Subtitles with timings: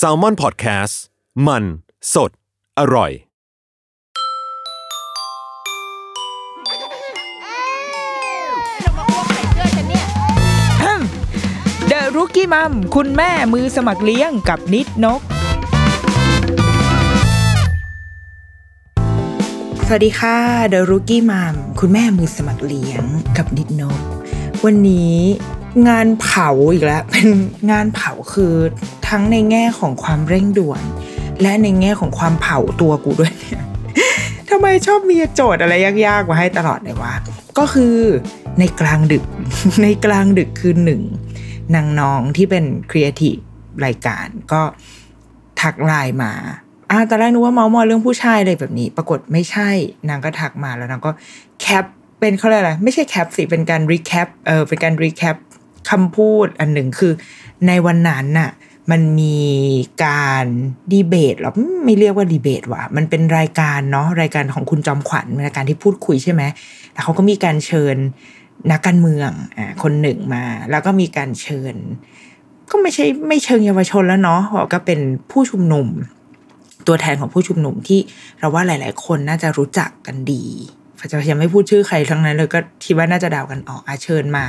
[0.00, 0.94] S a l m o n PODCAST
[1.46, 1.64] มัน
[2.14, 2.30] สด
[2.78, 3.12] อร่อย
[11.88, 15.20] เดอะรุกี้มัมคุณแม่มือสมัครเลี้ยงกับนิดนก
[19.86, 23.04] สวัสดีค่ะเดอะรุกี้มัมคุณแม่มือสมัครเลี้ยง
[23.36, 24.00] กับนิดนก
[24.64, 25.18] วันนี้
[25.88, 27.28] งานเผาอีกแล้วเป็น
[27.70, 28.54] งานเผาคือ
[29.08, 30.82] ทั้งในแง่ของความเร่งด่วน
[31.42, 33.64] และในแง่ของความเผาตัวกูด้วยเนี่ย
[34.50, 37.14] ทำไมชอบมีโจทย์อะไรยากๆมาให้ตลอดเลยวะ
[37.58, 37.96] ก็คือ
[38.58, 39.24] ในกลางดึก
[39.82, 41.02] ในกลางดึกคือหนึ่ง
[41.74, 43.36] นางน้องที่เป็นครีเอทีฟ
[43.84, 44.62] รายการก็
[45.60, 46.32] ทักไลน์มา
[46.90, 49.70] อ่าตอนแรกนึกว่าเมาส์มอยเรื่องผู้ชายอะไรแบบนี้ ปรากฏไม่ใช่
[50.08, 51.10] นางก็ทักมาแล้วนางก็
[51.60, 51.84] cap
[52.20, 55.36] เป็นเขาเรียกอะไร ไม่ใช่ cap สิ เป็นการ recap เออ เป็นการ recap
[55.90, 57.12] คำพูดอันหนึ่งคือ
[57.66, 58.50] ในวันนั้นน่ะ
[58.90, 59.38] มันมี
[60.04, 60.44] การ
[60.92, 61.52] ดีเบตหรอ
[61.84, 66.42] ไม่เรียกว่าดีเบตว่ะมันเป็นรายการเนาะรายการของคุณจอมขวัญรายการที่พูดคุยใช่ไหม
[66.92, 67.96] แล้วเขาก็มีการเชิญ
[68.70, 71.74] นักการเมืองอ่าคนหนึ่งมา แล้วก็มีการเชิญ
[72.70, 74.40] ก็ไม่ใช่ไม่เชิงเยาวชนแล้วเนาะ
[74.72, 75.00] ก็เป็น
[75.30, 75.86] ผู้ชุมนุม
[76.86, 78.00] ตัวแทนของผู้ชุมนุมที่
[78.38, 80.44] เราว่าหลาย ๆ คนน่าจะรู้จักกันดี
[81.10, 84.44] จะยังไม่พูดชื่อใครทั้งนั้นเลยก็คิดว่าน่าจะเดากันออกอาเชิญมา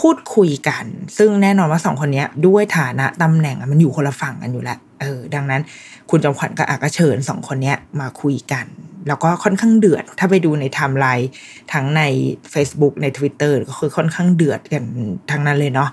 [0.00, 0.84] พูดคุยกัน
[1.18, 5.62] ซึ่งแน่นอนว่าสองคนนี้ด้วยฐานะตำแหน่งมันอยู่คนละฝั่งกันอยู่แล้วเออดังนั้น
[6.10, 8.66] คุณจอมขวัญกับอากาเชิญสองคนนี้มาคุยกัน
[9.08, 11.30] แล้วก็ค่อนข้างเดือด ถ้าไปดูในไทม์ไลน์
[11.72, 12.02] ทั้งใน
[12.52, 14.84] Facebook ใน Twitter ก็คือค่อนข้างเดือดกัน
[15.30, 15.88] ทั้งนั้นเลยเนาะ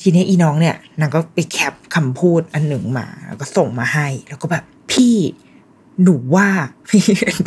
[0.00, 5.16] ทีนี้อีน้องเนี่ยนางก็ไปแคปคำพูดอันหนึ่งมา แล้วก็ส่งมาให้ แล้วก็แบบพี่
[6.02, 6.48] หนูว่า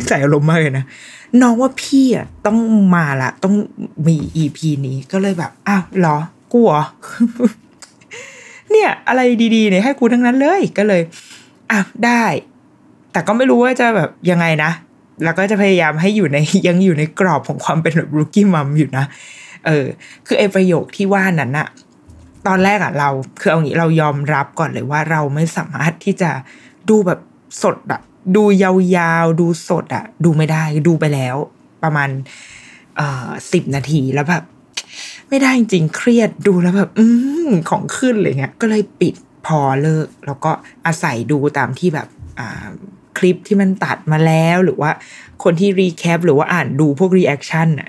[0.06, 0.84] ใส่อารมณ์มากเลยนะ
[1.40, 2.58] น้องว่าพี่อะต้อง
[2.94, 3.54] มาละต้อง
[4.06, 6.18] มีอีพีนี้ก็เลยแบบอ้าวเหรอ
[6.52, 6.82] กูเหรอ
[8.70, 9.20] เนี่ย อะไร
[9.54, 11.02] ดีๆเนี่ยให้กูทั้งนั้นเลยก็เลย
[11.70, 12.24] อะได้
[13.12, 14.70] แต่ก็ไม่รู้ว่าจะแบบยังไงนะ
[15.24, 16.36] แล้วก็จะพยายามให้อยู่ใน
[16.68, 19.04] ยังอยู่ในกรอบของความเป็นแบบรูกี้มัมอยู่นะ
[19.66, 19.86] เออ
[20.26, 21.68] คือไอประโยคที่ว่านั้นอะ
[22.46, 26.30] ตอนแรกอะเราคือเอางี้เรายอมรับก่อนเลยว่าเราไม่สามารถที่จะ
[26.88, 27.20] ดูแบบ
[27.62, 28.00] สดอะ
[28.36, 31.36] ดูยาวๆ ดูสดอะดูไม่ได้ดูไปแล้ว
[31.82, 32.10] ประมาณ
[32.96, 34.44] เอ่อสิบนาทีแล้วแบบ
[35.28, 37.06] ไม่ได้จริงๆเครียดดูแล้วแบบ อื
[37.48, 39.14] มของขึ้นเลยเงี้ย ก็เลยปิด
[39.46, 40.50] พอเลิก แล้วก็
[40.86, 42.66] อาศัยดูตามที่แบบอ่า
[43.18, 44.90] คลิปที่มันตัดมาแล้วหรือว่า
[45.44, 47.88] คนที่ recap หรือว่าอ่านดูพวก reaction อะ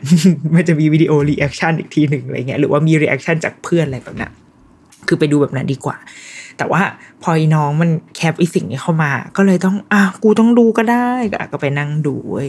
[0.56, 4.34] มันจะมีวิดีโอ reaction อีกทีหนึ่งอะไรเงี้ยหรือว่ามี reaction จากเพื่อนอะไรแบบนั้น
[5.08, 5.98] คือไปดูแบบนั้นดีกว่า
[6.62, 6.84] แต่ว่า
[7.24, 11.10] พออีน้องมัน cap อีสิ่งนี้เข้ามา ก็เลยต้องอะกูต้องดูก็ได้
[11.52, 12.48] ก็ไปนั่งดูเว้ยเ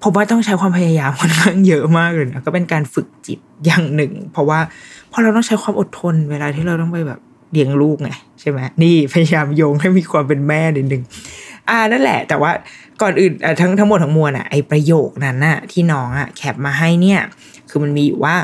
[0.00, 4.58] พราะว่าต้องใช้ความพยายามค่อนข้างเยอะมากเลยนะก็เป็นการฝึกจิตอย่างหนึ่ง เพราะว่า
[5.12, 7.20] พอเราต้องใช้ความอดทน เวลาที่เราต้องไปแบบ
[7.52, 8.10] เลี้ยงลูกไง
[8.40, 11.02] ใช่ไหมนี่พยายามโยงให้มีความเป็นแม่นิดนึง
[11.68, 12.50] อ่านั่นแหละ แต่ว่า
[13.02, 17.20] ก่อนอื่นทั้งทั้งหมดทั้งมวลอะไอประโยคนั้นน่ะที่น้องอะแคปมาให้เนี่ย
[17.70, 18.34] คือมันมีอยู่ว่า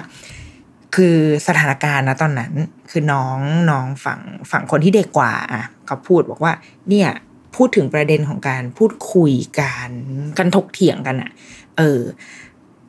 [0.94, 1.16] คือ
[1.46, 2.52] สถานการณ์นะตอนนั้น
[2.90, 3.38] คือน้อง
[3.70, 4.20] น้องฝั่ง
[4.50, 6.52] ฝั่งคนที่เด็กกว่าอะเขาพูดบอกว่า
[6.88, 7.10] เนี่ย
[7.56, 9.90] พูดถึงประเด็นของการพูดคุยกัน
[10.38, 11.30] กันถกเถียงกันอะ
[11.76, 12.00] เออ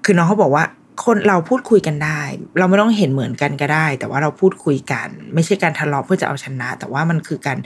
[0.05, 0.65] คือน้องเขาบอกว่า
[1.05, 2.21] คนเราพูดคุยกันได้
[2.59, 7.57] เราไม่ต้องเห็นเหมือนกันก็ได้ แต่ว่าเราพูดคุยกัน ไม่ใช่การทะเลาะเพื่อจะเอาชนะ แต่ว่ามันคือการ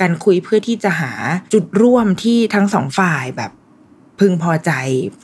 [0.00, 1.12] การคุยเพื่อที่จะหา
[1.52, 3.52] จุดร่วมที่ทั้งสองฝ่ายแบบ
[4.20, 4.72] พึงพอใจ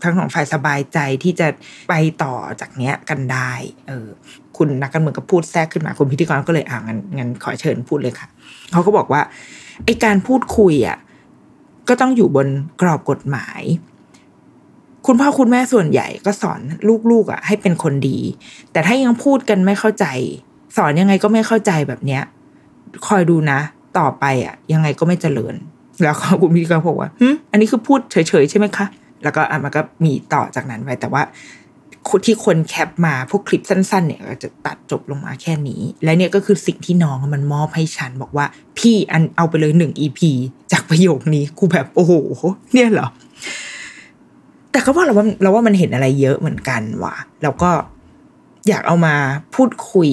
[0.05, 1.49] ทั้งสองฝ่ายสบายใจที่จะ
[1.89, 3.53] ไปต่อจากเนี้ยกันได้
[3.89, 4.09] เออ
[4.57, 8.29] คุณนักการเมืองก็พูดแทรกขึ้นมาคุณพิธีกรก็เลยอ่างั้นงั้นขอเชิญพูดเลยค่ะ
[8.73, 9.21] เขาก็บอกว่า
[9.85, 10.99] ไอการพูดคุยอะ
[11.89, 12.49] ก็ต้องอยู่บน
[12.81, 13.63] กรอบกฎหมาย
[15.07, 16.61] คุณพ่อคุณแม่ส่วนใหญ่ก็สอน
[17.11, 18.19] ลูกๆอะ ให้เป็นคนดี
[18.73, 20.07] แต่ถ้ายังพูดกันไม่เข้าใจ
[20.77, 22.23] สอนยังไงก็ไม่เข้าใจแบบเนี้ย
[23.07, 23.59] คอยดูนะ
[23.99, 25.55] ต่อไปอะ ยังไงก็ไม่เจริญ
[26.03, 27.11] แล้วก็คุณพี่ก็บอกว่า
[27.51, 28.87] อันนี้คือพูดเฉยๆใช่ไหมคะ
[29.23, 31.23] แล้วก็อะมันก็มีต่อจากนั้นไปแต่ว่า
[32.27, 38.47] ที่คนแคปมาพวกคลิปสั้น ๆ เนี่ยก็จะตัดจบลงมาแค่นี้ และเนี่ยก็คือสิ่งที่น้องมันมอบให้ฉันบอกว่า
[38.79, 40.31] พี่อันเอาไปเลยหนึ่งอีพี
[40.73, 42.13] จากประโยคนี้กูแบบโอ้โห
[42.73, 43.09] เนี่ยเหรอ
[44.71, 47.71] แต่ก็ว่าเราว่าเราว่ามันเห็นอะไรเยอะเหมือนกันว่ะแล้วก็
[48.69, 49.15] อยากเอามา
[49.55, 50.11] พูดคุย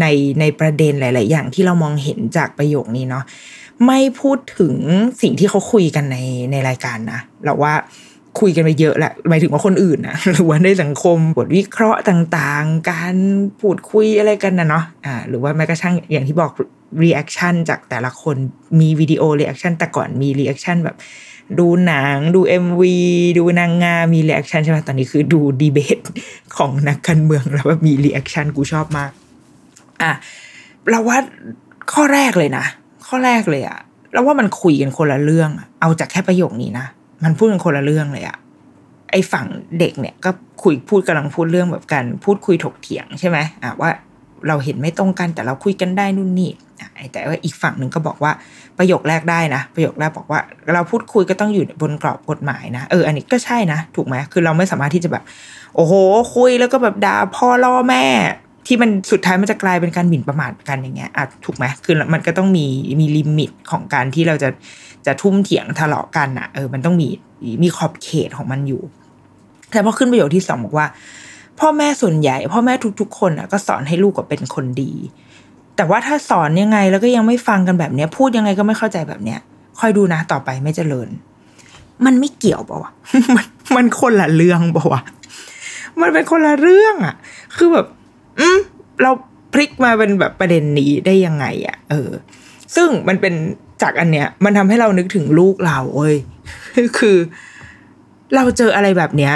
[0.00, 0.06] ใน
[0.40, 3.24] ในประเด็นหลาย ๆ อย่างที่เรามองเห็นจากประโยคนี้เนาะ
[3.86, 4.74] ไม่พูดถึง
[5.22, 6.18] สิ่งที่เขาคุยกันใน
[6.50, 7.74] ในรายการนะเราว่า
[8.40, 13.14] คุยกันไปเยอะแหละหมายถึงว่าคนอื่นนะหรือว่าในสังคมบทวิเคราะห์ต่างๆ การ
[13.60, 16.50] พูดคุยอะไรกันนะเนาะอ่าหรือว่าแม้กระทั่งอย่างที่บอก
[17.02, 18.36] reaction จากแต่ละคน
[18.80, 20.96] มีวิดีโอ reaction แต่ก่อนมี reaction แบบ
[21.58, 22.82] ดูหนังดู MV
[23.38, 26.00] ดูนางงามมี reaction ใช่ไหมตอนนี้คือดูดีเบต
[26.56, 29.10] ของนักการเมืองแล้วแบบมี reaction กูชอบมาก
[30.02, 30.12] อะ
[30.90, 31.18] เราว่า
[31.92, 32.64] ข้อแรกเลยนะ
[33.06, 33.78] ข้อแรกเลยอะ
[34.12, 36.86] เราว่ามันคุยกันคนละเรื่อง เอาจากแค่ประโยคนี้นะ
[37.24, 38.36] มันพูดกันคนละเรื่องเลยอะ
[39.10, 39.46] ไอฝั่ง
[39.78, 40.30] เด็กเนี่ยก็
[40.62, 43.90] คุยพูดกำลังพูดเรื่องแบบกัน พูดคุยถกเถียงใช่ไหมอะว่า
[44.48, 46.50] เราเห็นไม่ตรงกันแต่เราคุยกันได้นู่นนี่
[46.80, 48.32] อะแต่ว่าอีกฝั่งหนึ่งก็บอกว่า
[48.78, 50.40] ประโยคแรกได้นะ ประโยคแรกบอกว่า
[50.72, 55.24] เราพูดคุยก็ต้องอยู่บนกรอบกฎหมายนะเอออันนี้ก็ใช่นะ ถูกไหมคือเราไม่สามารถที่จะแบบ
[55.76, 55.92] โอ้โห
[56.34, 58.04] คุยแล้วก็แบบด่าพ่อล่อแม่
[58.66, 62.66] ที่มันสุดท้ายมันจะกลายเป็นการหมิ่นประมาทกันอย่างเงี้ยอะถูกไหมคือมันก็ต้องมี
[63.00, 64.48] มีลิมิตของการที่เราจะ
[65.06, 67.08] จะทุ่มเถียงทะเลาะกันอะเออมันต้องมี
[67.62, 68.82] มีขอบเขตของมันอยู่
[69.70, 70.86] แต่พอขึ้นประโยคที่สองบอกว่า
[71.60, 74.92] พ่อแม่ส่วนใหญ่ พ่อแม่ทุกๆ คนอะก็สอนให้ลูกก็เป็นคนดี
[75.76, 79.38] แต่ว่าถ้าสอนยังไงแล้วก็ยังไม่ฟังกันแบบเนี้ย พูดยังไงก็ไม่เข้าใจแบบเนี้ย
[79.78, 81.08] คอยดูนะต่อไปไม่เจริญ
[82.04, 82.92] มันไม่เกี่ยวปะวะ
[83.36, 83.46] มัน
[83.76, 85.02] มันคนละเรื่องปะวะ
[86.00, 87.14] มันเป็นคนละเรื่องอะ
[87.56, 87.86] คือแบบ
[88.40, 88.58] อืม
[89.02, 89.10] เรา
[89.52, 92.10] พลิกมาเป็นแบบประเด็นนี้ได้ยังไงอะเออ
[92.74, 93.34] ซึ่งมันเป็น
[93.82, 96.16] จากอันเนี้ย มันทำให้เรานึกถึงลูกเราเอ้ย
[96.98, 97.16] คือ
[98.34, 99.34] เราเจออะไรแบบเนี้ย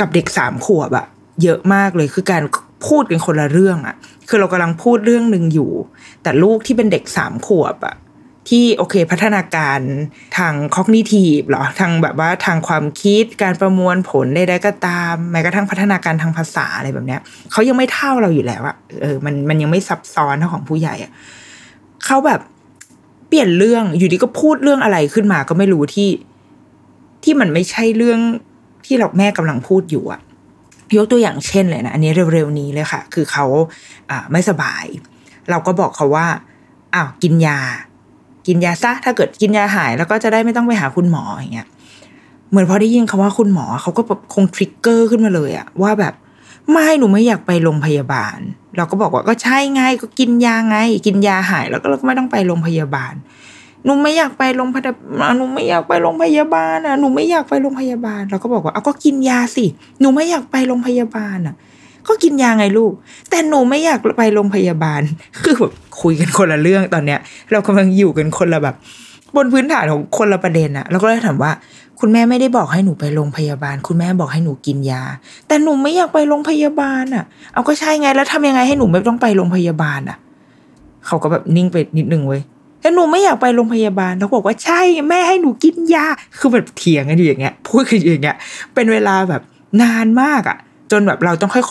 [0.00, 1.06] กับเด็กสามขวบอะ
[1.42, 2.42] เยอะมากเลยคือการ
[2.86, 3.96] พูดกันคนละเรื่องอะ
[4.28, 5.70] คือเรากำลังพูดเรื่องหนึ่งอยู่
[6.22, 7.96] แต่ลูกที่เป็นเด็กสามขวบอะ
[8.48, 9.80] ที่โอเคพัฒนาการ
[10.38, 17.20] ทางคอกนิทีฟหรอทางแบบว่าทางความคิดการประมวลผลใดๆก็ตามแม้กระทั่งพัฒนาการทางภาษาอะไรแบบเนี้ย
[17.52, 21.12] เขายังไม่เท่าเราอยู่แล้วอะเออมันมันยังไม่ซับซ้อนเท่าของผู้ใหญ่อะ
[22.04, 22.40] เขาแบบ
[23.28, 26.08] เปลี่ยนเรื่องอยู่ดีก็พูดเรื่องอะไรขึ้นมาก็ไม่รู้ที่
[27.24, 28.20] ที่มันไม่ใช่เรื่อง
[28.86, 30.20] ที่เราแม่กำลังพูดอยู่อะ
[30.98, 33.44] ยกตัวอย่างเช่นเลยนะอันนี้เร็วๆนี้เลยค่ะ คือเขา
[34.10, 34.84] อ่าไม่สบาย
[35.50, 36.26] เราก็บอกเขาว่า
[36.94, 37.58] อ้าวกินยา
[38.46, 41.68] กินยาซะถ้าเกิดกินยาหาย แล้วก็จะได้ไม่ต้องไปหาคุณหมออย่างเงี้ย
[42.50, 46.14] เหมือนพอได้ยินคาว่าคุณหมอเขาก็แบบคงทริกเกอร์ขึ้นมาเลยอะว่าแบบ
[46.72, 48.38] ไม่หนูไม่อยากไปโรงพยาบาล
[48.76, 50.76] เราก็บอกว่าก็ใช่ไงก็กินยาไง
[51.06, 53.14] กินยาหายแล้วก็เราก็ไม่ต้องไปโรงพยาบาล
[53.84, 59.66] หนูไม่อยากไปโรงพยาบาลหนูไม่อยากไปโรงพยาบาลอะหนูไม่อยากไปโรงพยาบาล เราก็บอกว่าเอาก็กินยาสิ
[60.00, 61.54] หนูไม่อยากไปโรงพยาบาลอะ
[62.08, 62.92] ก็กินยาไงลูก
[63.30, 65.00] แต่หนูไม่อยากไปโรงพยาบาล
[65.42, 67.20] คือแบบคุยกันคนละเรื่องตอนเนี้ย
[67.52, 68.76] เรากำลังอยู่กันคนละแบบ
[69.36, 71.52] บนพื้นฐานของคนละประเด็นอะเราก็เลยถามว่า
[72.00, 75.02] คุณแม่ไม่ได้บอกให้หนูไปโรงพยาบาล คุณแม่บอกให้หนูกินยา
[75.46, 80.18] แต่หนูไม่อยากไปโรงพยาบาลอะ เอาก็ใช่ไงแล้วทำยังไงให้หนูไม่ต้องไปโรงพยาบาลอะ
[81.06, 82.42] เขาก็แบบนิ่งไปนิดนึงเว้ย
[82.80, 86.06] แต่หนูไม่อยากไปโรงพยาบาลเขาบอกว่าใช่แม่ให้หนูกินยา
[86.38, 88.36] คือแบบเถียงกันอยู่อย่างเงี้ยพูดกันอยู่อย่างเงี้ย
[88.74, 89.42] เป็นเวลาแบบ
[89.82, 90.56] นานมากอะ่ะ
[90.90, 91.64] จนแบบเราต้องค่อย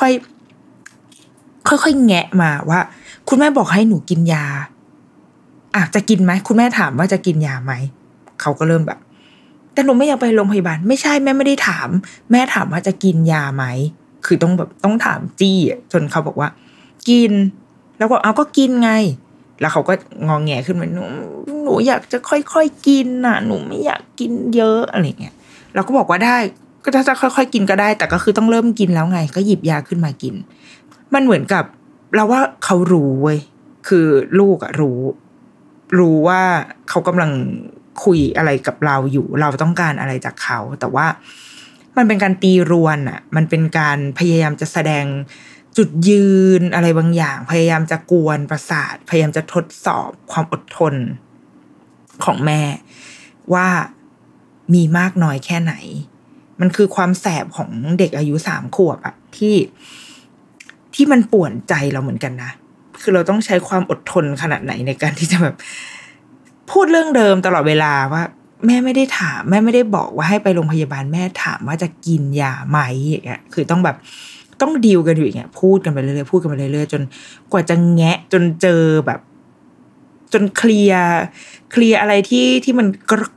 [1.71, 2.79] ๆค่อยๆ แงะมาว่า
[3.29, 4.45] คุณแม่บอกให้หนูกินยา
[5.75, 7.73] อะจะกินไหม คุณแม่ถามว่าจะกินยาไหม
[8.41, 8.99] เขาก็เริ่มแบบ
[9.75, 11.89] แต่หนูไม่อยากไปโรงพยาบาลไม่ใช่แม่ไม่ได้ถาม
[12.31, 13.65] แม่ถามว่าจะกินยาไหม
[14.25, 15.57] คือต้องแบบต้องถามจี้
[15.91, 16.49] จนเขาบอกว่า
[17.09, 17.31] กิน
[17.97, 18.91] แล้วก็เอาก็กินไง
[19.61, 19.93] แล้วเขาก็
[20.27, 21.03] งองแงขึ้นมาหนู
[21.63, 25.35] หนูอยากจะค่อยๆกินน่ะ หนูไม่อยากกินเยอะอะไรเงี้ย
[25.73, 26.37] เราก็บอกว่าได้
[26.83, 30.35] ก็ถ้าจะค่อยๆกินก็ได้ แต่ก็คือต้องเริ่มกินแล้วไง ก็หยิบยาขึ้นมากิน
[31.13, 31.63] มันเหมือนกับ
[32.15, 33.39] เราว่าเขารู้เว้ย
[33.87, 34.07] คือ
[34.39, 34.99] ลูกอะรู้
[35.99, 36.41] รู้ว่า
[36.89, 37.31] เขากำลัง
[38.03, 41.07] คุยอะไรกับเราอยู่ เราต้องการอะไรจากเขา แต่ว่า
[41.97, 45.05] มันเป็นการตีรวนอะมันเป็นการพยายามจะแสดง
[45.77, 46.27] จุดยื
[46.59, 50.95] นอะไรบางอย่าง พยายามจะกวนประสาท พยายามจะทดสอบความอดทน
[52.25, 52.61] ของแม่
[53.53, 53.67] ว่า
[54.73, 55.73] มีมากน้อยแค่ไหน
[56.61, 59.55] มันคือความแสบของเด็กอายุสามขวบอะที่
[60.95, 62.51] ที่มันป่วนใจเราเหมือนกันนะ
[63.01, 65.55] คือเราต้องใช้ความอดทนขนาดไหนในการที่จะแบบ
[66.71, 68.23] พูดเรื่องเดิมตลอดเวลาว่า
[68.65, 72.79] แม่ไม่ได้ถามแม่ไม่ได้บอกว่าให้ไปโรงพยาบาลแม่ถามว่าจะกินยาไหม
[73.09, 73.97] อย่างเงี้ยคือต้องแบบ
[74.61, 77.01] ต้องดีลกันอยู่อย่างเงี้ยพูดกันไปเรื่อยๆพูดกันไปเรื่อยๆจน
[77.51, 79.19] กว่าจะแงะจนเจอแบบ
[80.33, 81.05] จนเคลียร์
[81.71, 82.87] เคลียร์อะไรที่ที่มัน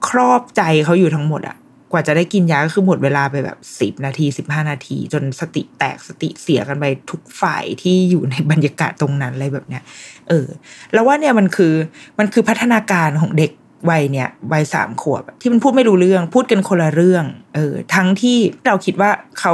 [0.08, 1.56] ครอบใจเขาอยู่ทั้งหมดอะ
[1.92, 9.82] กว่าจะได้กินยาก็คือหมดเวลาไปแบบสิบนาทีสิบห้านาที จนสติแตกสติเสียกันไปทุกฝ่ายที่อยู่ในบรรยากาศตรงนั้นอะไรแบบเนี้ย
[10.28, 10.48] เออ
[10.92, 11.74] แล้วว่าเนี่ยมันคือ
[12.18, 13.52] มันคือพัฒนาการของเด็ก
[13.90, 19.52] วัยเนี่ยวัยสามขวบ ที่มันพูดไม่รู้เรื่อง พูดกันคนละเรื่อง เออ ทั้งที่เราคิดว่าเขา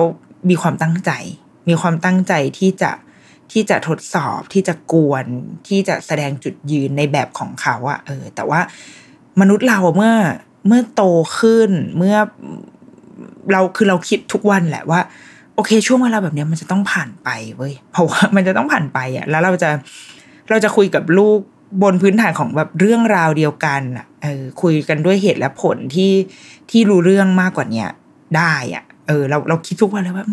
[0.50, 1.10] มีความตั้งใจ
[1.68, 2.92] มีความตั้งใจที่จะ
[3.52, 5.24] ที่จะทดสอบที่จะกวน
[5.68, 8.60] ที่จะแสดงจุดยืนในแบบของเขาอะเออ แต่ว่า
[9.40, 10.14] มนุษย์เราเมื่อ
[10.66, 11.02] เมื่อโต
[11.38, 12.16] ขึ้นเมื่อ
[13.52, 15.00] เราคือเราคิดทุกวันแหละว่า
[15.54, 19.70] โอเค ช่วงเวลาแบบนี้มันจะต้องผ่านไปเว้ยเพราะว่ามันจะต้องผ่านไปอะแล้วเราจะ
[20.50, 21.38] เราจะคุยกับลูก
[21.82, 26.12] บนพื้นฐานของแบบเรื่องราวเดียวกันอะเออคุยกันด้วยเหตุและผลที่
[26.70, 27.88] ที่รู้เรื่องมากกว่าเนี้ย
[28.36, 30.26] ได้อะเออเราเราคิดทุกวันเลยว่า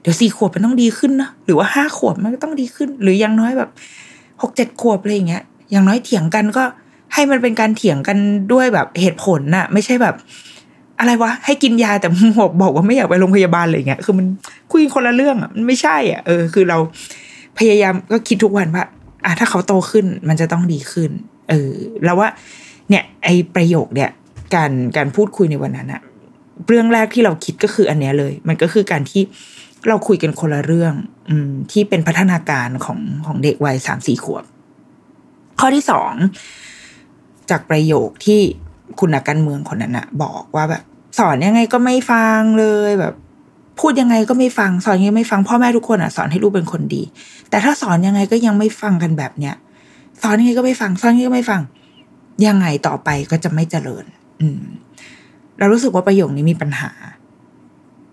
[0.00, 3.70] เดี๋ยวสี่ขวบมันต้องดีขึ้นนะหรือว่าห้าขวบมันก็ต้องดีขึ้น หรือยังน้อยแบบ
[4.42, 6.64] หกเจ็ดขวบอะไรอย่างเงี้ยอย่างน้อยเถียงกันก็
[7.14, 8.18] ให้มันเป็นการเถียงกัน
[8.52, 10.14] ด้วยแบบเหตุผลน่ะ ไม่ใช่แบบ
[10.98, 14.26] อะไรวะให้กินยาแต่บอกบอกว่าไม่อยากไปโรงพยาบาลอะไรเงี้ยคือมัน
[14.72, 16.78] คุยคนละเรื่องอะมันไม่ใช่อะเออคือเรา
[17.58, 18.84] พยายามก็คิดทุกวันว่า
[19.24, 21.10] อะถ้าเขาโตขึ้นมันจะต้องดีขึ้น
[21.50, 21.72] เออ
[22.04, 22.28] แล้วว่า
[22.88, 24.10] เนี่ย ไอประโยคเนี่ย
[24.54, 26.02] การการพูดคุยในวันนั้นอะ
[26.66, 29.22] เรื่องแรกที่เราคิดก็คืออันเนี้ยเลย มันก็คือการที่
[29.88, 30.94] เราคุยกันคนละเรื่อง
[31.28, 34.44] อืม ที่เป็นพัฒนาการของของเด็กวัยสามสี่ขวบ
[35.60, 36.12] ข้อที่สอง
[37.50, 38.40] จากประโยคที่
[38.98, 40.82] คุณนักการเมืองคนนั้นอะบอกว่าแบบ
[41.18, 43.14] สอนยังไงก็ไม่ฟังเลยแบบ
[43.80, 47.02] พูดยังไงก็ไม่ฟัง สอนยังไงไม่ฟังพ่อแม่ทุกคนอะสอนให้ลูกเป็นคนดี
[47.50, 49.54] แต่ถ้าสอนยังไงก็ยังไม่ฟังกันแบบเนี้ย
[50.22, 51.60] สอนยังไงก็ไม่ฟังสอนยังไงก็ไม่ฟัง
[52.46, 54.04] ยังไงต่อไปก็จะไม่เจริญ
[54.40, 54.62] อืม
[55.58, 56.90] เรารู้สึกว่าประโยคนี้มีปัญหา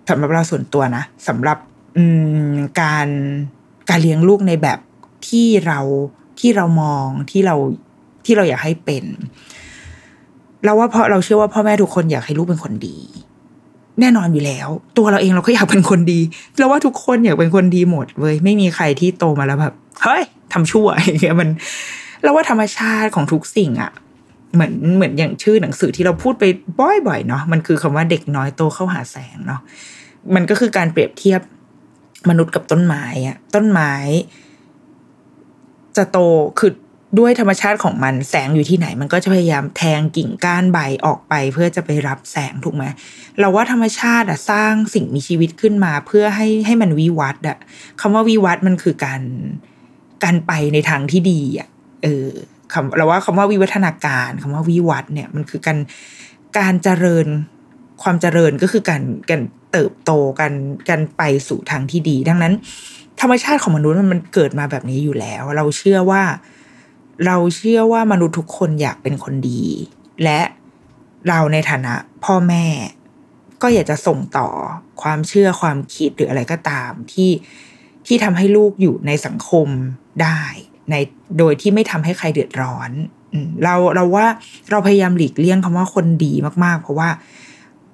[0.10, 1.58] สำหรับเราส่วนตัวนะสำหรับ
[1.98, 2.04] อื
[2.52, 3.08] ม การ
[3.90, 4.80] การเลี้ยงลูกในแบบ
[5.28, 5.80] ที่เรา
[6.40, 7.56] ที่เรามองที่เรา
[8.26, 9.04] ที่เราอยากให้เป็น
[10.64, 12.98] เราว่าเพราะเราเชื่อว่าพ่อแม่ทุกคนอยากให้ลูกเป็นคนดี
[14.02, 16.20] แน่นอนอยู่แล้ว ตัวเราเองเราก็อยากเป็นคนดี
[16.58, 19.74] เราว่าทุกคนอยากเป็นคนดีหมดเว้ยไม่มีใครที่โตมาแล้วแบบ
[20.04, 20.24] เฮ้ย
[20.54, 21.50] ทำชั่วอย่างเงี้ยมัน
[22.24, 23.92] เราว่าธรรมชาติของทุกสิ่งอะ
[24.54, 26.44] เหมือนเหมือนอย่างชื่อหนังสือที่เราพูดไป
[26.80, 29.62] บ่อยๆเนาะมันคือคำว่าเด็กน้อยโตเข้าหาแสงเนาะ
[30.36, 31.42] มันก็คือการเปรียบเทียบ
[32.30, 33.94] มนุษย์กับต้นไม้อะต้นไม้
[35.98, 36.18] จะโต
[36.60, 36.72] คือ
[37.20, 42.84] ด้วยธรรมชาติของมันแสงอยู่ที่ไหน มันก็จะพยายามแทงกิ่งก้านใบออกไป เพื่อจะไปรับแสงถูกไหม
[43.40, 47.58] เราว่าธรรมชาติอะสร้างสิ่งมีชีวิตขึ้นมา เพื่อให้ให้มันวิวัฒน์อะ
[48.02, 49.22] คำว่าวิวัฒน์มันคือการ
[50.24, 51.68] การไปในทางที่ดีอะ
[52.04, 52.28] เออ
[52.74, 55.78] คำเราว่าคำว่าวิวัฒนาการคำว่าวิวัฒน์เนี่ยมันคือการ
[56.58, 57.28] การเจริญ
[58.02, 60.54] ความเจริญก็คือการการเติบโตกัน
[60.90, 62.54] กันไปสู่ทางที่ดี ดังนั้น
[63.22, 66.24] ธรรมชาติของมนุษย์มันเกิดมาแบบนี้อยู่แล้ว เราเชื่อว่า
[67.26, 69.64] เราเชื่อว่ามนุษย์ทุกคนอยากเป็นคนดี
[70.24, 70.40] และ
[71.28, 71.94] เราในฐานะ
[72.26, 72.66] พ่อแม่
[73.62, 74.50] ก็อยากจะส่งต่อ
[75.02, 77.30] ความเชื่อความคิดหรืออะไรก็ตามที่
[78.08, 79.68] ที่ทำให้ลูกอยู่ในสังคม
[80.22, 80.42] ได้
[80.90, 80.96] ใน
[81.40, 82.92] โดยที่ไม่ทำให้ใครเดือดร้อน
[83.64, 84.26] เราเราว่า
[84.72, 86.34] เราพยายามหลีกเลี่ยงคำว่าคนดี
[86.64, 87.10] มาก ๆ เพราะว่า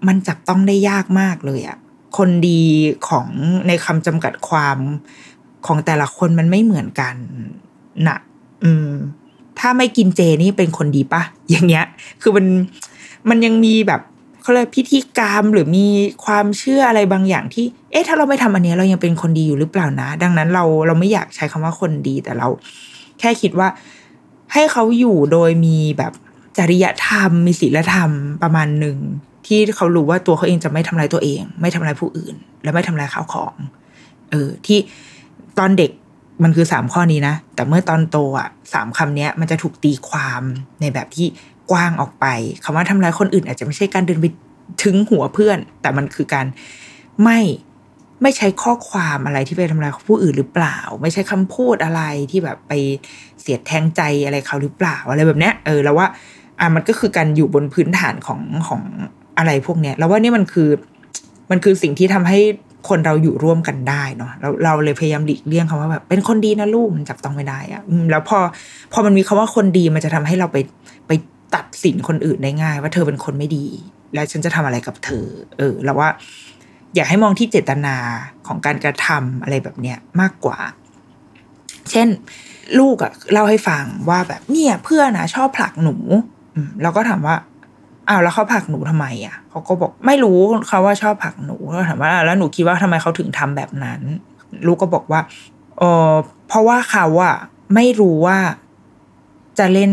[0.07, 1.77] มันจับต้องได้ยากมากเลยอะ
[2.17, 2.63] คนดี
[3.09, 3.27] ของ
[3.67, 4.77] ในคำจำกัดความ
[5.67, 7.15] ของแต่ละคนมันไม่เหมือนกัน
[8.07, 8.17] นะ
[8.63, 8.91] อืม
[9.59, 11.85] ถ้าไม่กินเจนี่เป็นคนดีปะอย่างเงี้ย
[12.21, 12.45] คือมัน
[13.29, 14.01] มันยังมีแบบ
[14.41, 15.87] เขาเรียกพิธีกรรมหรือมี
[16.25, 22.47] ความเชื่ออะไรบางอย่างที่ เอ๊ะถ้าเราไม่ทำอันนี้เรายังเป็นคนดีอยู่หรือเปล่านะ ดังนั้นเราเราไม่อยากใช้คำว่าคนดีแต่เรา
[23.19, 23.67] แค่คิดว่า
[24.53, 26.13] ให้เขาอยู่โดยมีแบบ
[26.57, 28.11] จริยธรรม มีศีลธรรม
[28.43, 28.97] ประมาณหนึ่ง
[29.47, 33.53] ที่เขารู้ว่าตัวเขาเองจะไม่ทำลายตัวเอง ไม่ทำลายผู้อื่น และไม่ทำลายข้าวของ
[34.31, 34.79] เออที่
[35.59, 35.91] ตอนเด็ก
[36.43, 40.41] มันคือสามข้อนี้นะ แต่เมื่อตอนโตอะสามคำนี้มันจะถูกตีความ
[40.81, 41.27] ในแบบที่
[41.71, 42.25] กว้างออกไป
[42.63, 44.25] คำว่าทำร้ายคนอื่น อาจจะไม่ใช่การเดินไป
[44.83, 46.45] ถึงหัวเพื่อน แต่มันคือการ
[47.23, 47.39] ไม่
[48.21, 52.73] ไม่ใช้ข้อความอะไรที่ไปทำร้ายผู้อื่นหรือเปล่า ไม่ใช่คำพูดอะไรที่แบบไป
[53.41, 56.07] เสียดแทงใจอะไรเขาหรือเปล่าอะไรแบบเนี้ยเออแล้วว่า
[56.59, 58.81] อะมันก็คือการอยู่บนพื้นฐานของของ
[59.37, 60.69] อะไรพวกเนี้ยแล้วว่านี่มันคือ
[61.51, 62.39] มันคือสิ่งที่ทำให้
[62.89, 68.37] คนเราอยู่ร่วมกันได้เนาะเราเราเลยพยายามหลีกเลี่ยงคำว่าแบบเป็นคนดีนะลูกมันจับต้องไม่ได้อะแล้วพอ
[68.93, 70.57] พอมันมีคำว่าคนดีมันจะทำให้เราไป
[71.07, 71.11] ไป
[71.55, 73.65] ตัดสินคนอื่นได้ง่าย ว่าเธอเป็นคนไม่ดี
[74.13, 75.25] แล้วฉันจะทำอะไรกับเธอ
[75.57, 76.09] เออแล้วว่า
[76.95, 77.95] อยากให้มองที่เจตนา
[78.47, 80.59] ของการกระทำอะไรแบบเนี้ยมากกว่า
[81.91, 82.07] เช่น
[82.79, 85.95] ลูกอะเล่าให้ฟังว่าแบบเนี่ยเพื่อนนะชอบผลักหนู
[86.81, 87.35] เราก็ถามว่า
[88.09, 94.01] อ้าวแล้วเขาผลักหนูทำไมอะเขาก็บอกไม่รู้เขาว่าชอบผลักหนูก็ถามว่าแล้วหนูคิดว่าทำไมเขาถึงทำแบบนั้น
[94.65, 95.21] ลูกก็บอกว่า
[95.77, 96.11] เออ
[96.47, 97.35] เพราะว่าเขาอะ
[97.75, 98.37] ไม่รู้ว่า
[99.59, 99.91] จะเล่น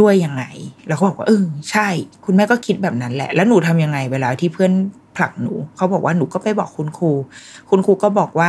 [0.00, 0.44] ด้วยยังไง
[0.86, 1.88] แล้วเขาบอกว่าเออใช่
[2.24, 4.72] คุณแม่ก็คิดแบบนั้นแหละ แล้วหนูทำยังไงเวลาที่เพื่อน
[5.16, 7.10] ผลักหนูเขาบอกว่าหนูก็ไปบอกคุณครู
[7.70, 8.48] คุณครูก็บอกว่า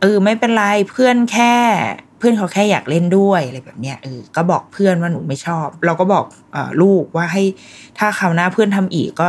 [0.00, 1.54] เออไม่เป็นไรเพื่อนแค่
[2.24, 6.24] พื่อนเขาแค่อยากเล่นด้วยอะไรแบบเนี้ยเออก็บอกเพื่อนว่าหนูไม่ชอบ เราก็บอก
[6.54, 7.42] อลูกว่าให้
[7.98, 9.28] ถ้าคราวหน้าเพื่อนทำอีกก็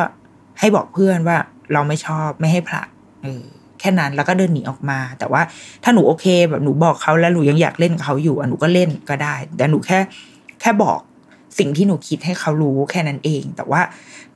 [0.60, 1.38] ให้บอกเพื่อนว่า
[1.74, 2.88] เราไม่ชอบไม่ให้ผลัก
[3.24, 3.44] เออ
[3.80, 5.42] แค่นั้นแล้วก็เดินหนีออกมา แต่ว่า
[5.84, 10.00] ถ้าหนูโอเคแบบหนูบอกเขาแล้วหนูยังอยากเล่นกับเขาอยู่หนูก็เล่นก็ได้ แต่หนูแค่
[10.62, 11.00] แค่บอก
[11.60, 13.82] สิ่งที่หนูคิดให้เขารู้แค่นั้นเอง แต่ว่า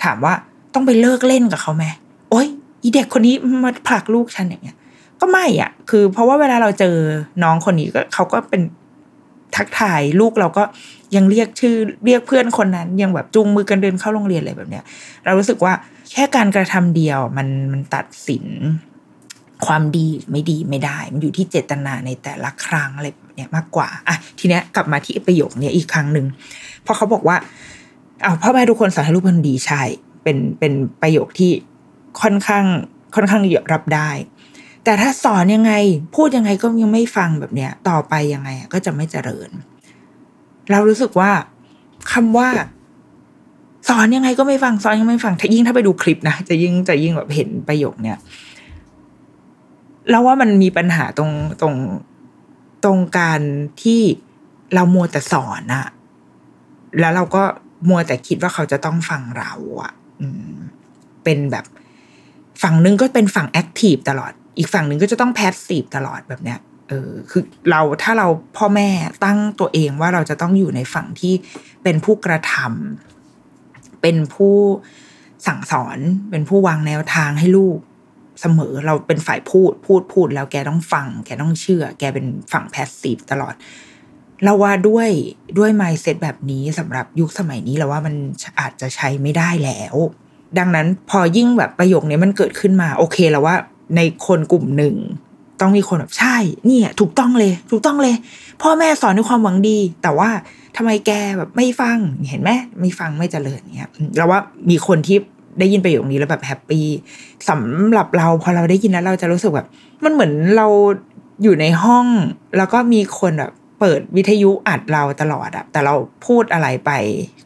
[0.04, 0.34] ถามว่า
[0.74, 1.86] ต้องไปเลิกเล่นกับเขาไหม
[2.30, 2.48] โอ๊ย
[2.84, 4.78] อีเด็กคนนี้มาผลักลูกฉันอย่างเงี้ย
[5.22, 6.96] ก็ไม่อะ คือ เพราะว่าเวลาเราเจอ
[7.44, 8.62] น้องคนนี้ก็เขาก็เป็น
[9.56, 10.64] ทักทายลูกเราก็
[11.16, 14.84] ยังเรียกชื่อเรียกเพื่อนคนนั้น ยังแบบจูงมือกันเดินเข้าโรงเรียนอะไรแบบเนี้ย
[15.26, 15.74] เรารู้สึกว่า
[16.12, 18.46] แค่การกระทำเดียวมันมันตัดสิน
[19.66, 26.26] ความดีไม่ดีไม่ได้ มันอยู่ที่เจตนาในแต่ละครั้งอะไรแบบเนี้ยมากกว่าอะทีเนี้ยกลับมาที่ประโยคเนี้ยอีกครั้งหนึ่ง
[26.84, 27.38] เพอเขาบอกว่า
[28.24, 29.84] เอาพ่อแม่ทุกคนสอนให้ลูกเป็นดีใช่
[30.24, 31.52] เป็นเป็นประโยคที่
[32.22, 32.66] ค่อนข้าง
[33.16, 33.42] ค่อนข้าง
[33.74, 34.10] รับได้
[34.88, 35.74] แต่ถ้าสอนยังไง
[36.16, 39.50] พูดยังไงก็ยังไม่ฟังแบบเนี้ย ต่อไปยังไงก็จะไม่เจริญ
[40.72, 41.32] เรารู้สึกว่า
[42.12, 42.50] คำว่า
[43.90, 48.18] สอนยังไงก็ไม่ฟังสอนยังไม่ฟังถ้ายิ่งถ้าไปดูคลิปนะจะยิ่งจะยิ่งแบบเห็นประโยคเนี้ย
[50.10, 51.76] เราว่ามันมีปัญหาตรงตรง
[52.84, 53.42] ตรงการ
[53.82, 54.02] ที่
[54.74, 55.88] เรามัวแต่สอนอะ
[57.00, 57.44] แล้วเราก็
[57.90, 59.52] มัวแต่คิดว่าเขาจะต้องฟังเรา
[59.82, 59.92] อะ
[60.22, 60.24] อ
[61.24, 61.66] เป็นแบบ
[62.62, 66.60] ฝั่งนึงก็เป็นฝั่งแอคทีฟตลอด อีกฝั่งหนึ่งก็จะต้องแพสซีฟตลอดแบบเนี้ย
[66.90, 68.90] เออคือเราถ้าเราพ่อแม่
[69.24, 71.34] ตั้งตัวเองว่าเราจะต้องอยู่ในฝั่งที่
[71.84, 74.56] เป็นผู้กระทำเป็นผู้
[75.48, 75.98] สั่งสอน
[76.32, 77.78] เป็นผู้วางแนวทางให้ลูก
[78.42, 83.54] เสมอเราเป็นฝ่ายพูดพูดพูด แล้วแกต้องฟัง แกต้องเชื่อ แกเป็นฝั่งแพสซีฟตลอด
[84.44, 85.10] เราว่าด้วย
[85.58, 88.16] ด้วยไมซ์เซ็ตแบบนี้สำหรับยุคสมัยนี้เราว่ามัน
[88.60, 89.96] อาจจะใช้ไม่ได้แล้ว
[90.60, 93.56] ดังนั้นพอยิ่งแบบประโยคนี้มันเกิดขึ้นมา โอเคแล้วว่า
[93.96, 94.96] ในคนกลุ่มหนึ่ง
[95.62, 98.16] ต้องมีคนแบบใช่ เนี่ย ถูกต้องเลย ถูกต้องเลย
[98.62, 100.30] พ่อแม่สอนด้วยความหวังดี แต่ว่า
[100.78, 101.98] ทำไมแกแบบไม่ฟัง
[102.30, 105.18] เห็นไหมไม่ฟังไม่เจริญเนี่ยเราว่ามีคนที่
[105.60, 106.86] ได้ยินประโยคนี้แล้วแบบแฮปปี้
[107.50, 109.68] สำหรับเราพอเราได้ยินแล้วเราจะรู้สึกแบบ
[110.04, 110.68] มันเหมือนเรา
[111.44, 112.06] อยู่ในห้อง
[112.58, 116.92] แล้วก็มีคนแบบ เปิดวิทยุอัดเราตลอดอะแต่เราพูดอะไรไป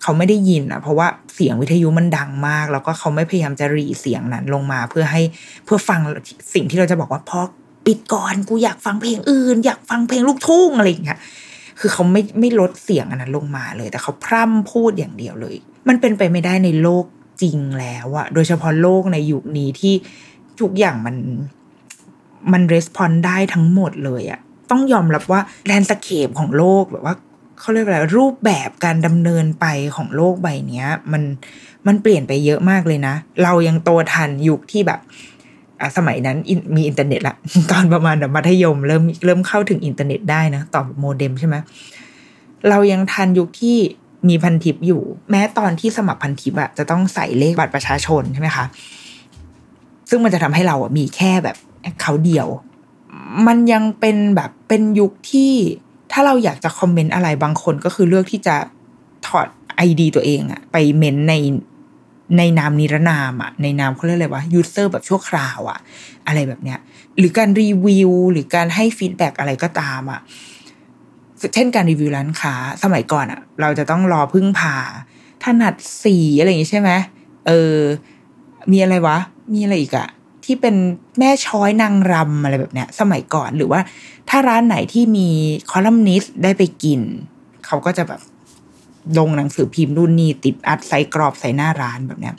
[0.01, 5.21] เขาไม่ได้ยินอะเพราะว่าเสียงวิทยุมันดังมาก แล้วก็เขาไม่พยายามจะรีเสียงนั้นลงมาเพื่อให้
[5.65, 5.99] เพื่อฟัง
[6.53, 7.39] สิ่งที่เราจะบอกว่าพอ
[7.85, 11.19] ปิดก่อนกูอยากฟังเพลงอื่น อยากฟังเพลงลูกทุ่งอะไรอย่างเงี้ย
[11.79, 15.55] คือเขาไม่ไม่ลดเสียงอันนั้นลงมาเลย แต่เขาพร่ำพูดอย่างเดียวเลย
[15.87, 17.05] มันเป็นไปไม่ได้ในโลก
[17.41, 19.93] จริงแล้วอะโดยเฉพาะโลกในยุคนี้ที่
[20.61, 21.15] ทุกอย่างมัน
[22.51, 27.15] มัน respond ได้ทั้งหมดเลยอะ ต้องยอมรับว่า landscape ของโลกแบบว่า
[27.59, 31.23] เขาเรียกอะไรรูปแบบการดำเนินไปของโลกใบนี้มัน
[31.87, 34.99] มันเปลี่ยนไปเยอะมากเลยนะ เรายังโตทันยุคที่แบบ
[35.97, 36.37] สมัยนั้น
[36.75, 37.35] มีอินเทอร์เน็ตละ
[37.71, 41.55] ตอนประมาณมัธยม เริ่มเริ่มเข้าถึงอินเทอร์เน็ตได้นะต่อโมเด็มใช่ไหม
[42.69, 43.77] เรายังทันยุคที่
[44.29, 48.65] มีพันทิปอยู่ แม้ตอนที่สมัครพันทิปอะจะต้องใส่เลขบัตรประชาชนใช่ไหมคะ
[50.09, 51.57] ซึ่งมันจะทำให้เราอะมีแค่แบบ
[52.01, 52.47] เขาเดียว
[53.47, 55.53] มันยังเป็นแบบเป็นยุคที่
[56.11, 58.55] ถ้าเราอยากจะ comment อะไรบางคนก็คือเลือกที่จะ
[59.27, 61.33] ถอด ID ตัวเองอะไป comment ใน
[62.37, 65.79] ในนามนิรนามอะในนามเขาเรียกอะไรวะ user แบบชั่วคราวอะ
[66.27, 66.79] อะไรแบบเนี้ย
[67.17, 70.21] หรือการรีวิวหรือการให้ feedback อะไรก็ตามอะ
[71.53, 74.75] เช่นการรีวิวร้านค้าสมัยก่อนอะเราจะต้องรอพึ่งพา
[75.43, 76.91] ถนัดศรีอะไรอย่างงี้ใช่ไหม
[77.47, 77.77] เออ
[78.71, 79.17] มีอะไรวะ
[79.53, 80.07] มีอะไรอีกอะ
[80.45, 80.75] ที่เป็น
[81.19, 83.81] แม่ช้อยนางรำอะไรแบบเนี้ย สมัยก่อนหรือว่า
[84.29, 85.27] ถ้าร้านไหนที่มี
[85.71, 86.99] คอลัมนิสต์ได้ไปกิน
[87.65, 88.21] เขาก็จะแบบ
[89.17, 92.35] ลงหนังสือพิมพ์รุ่นนี้ติดอัดใส่กรอบใส่หน้าร้านแบบเนี้ย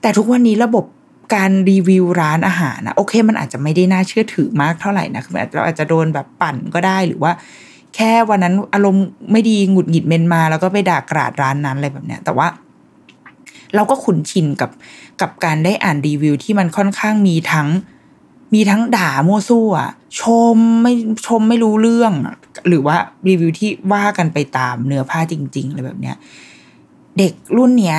[0.00, 0.84] แต่ทุกวันนี้ระบบ
[1.34, 7.32] การรีวิวร้านอาหารนะโอเค มันอาจจะไม่ได้น่าเชื่อถือมากเท่าไหร่นะคือเราอาจจะโดนแบบปั่นก็ได้หรือว่า
[7.96, 12.46] แค่วันนั้นอารมณ์ไม่ดีหงุดหงิดเมนมา แล้วก็ไปด่ากราดร้านนั้นอะไรแบบเนี้ย แต่ว่า
[13.74, 14.70] เราก็ขุนชินกับ
[15.20, 17.68] กับการได้อ่านรีวิวที่มันค่อนข้างมีทั้ง
[18.54, 19.74] มีทั้งด่ามั่วซั่ว
[20.20, 20.22] ช
[20.54, 20.92] มไม่
[21.26, 22.12] ชมไม่รู้เรื่อง
[22.68, 22.96] หรือว่า
[23.28, 26.16] รีวิวที่ว่ากันไปตามเนื้อผ้าจริงๆอะไรแบบเนี้ย
[27.18, 27.98] เด็กรุ่นเนี้ย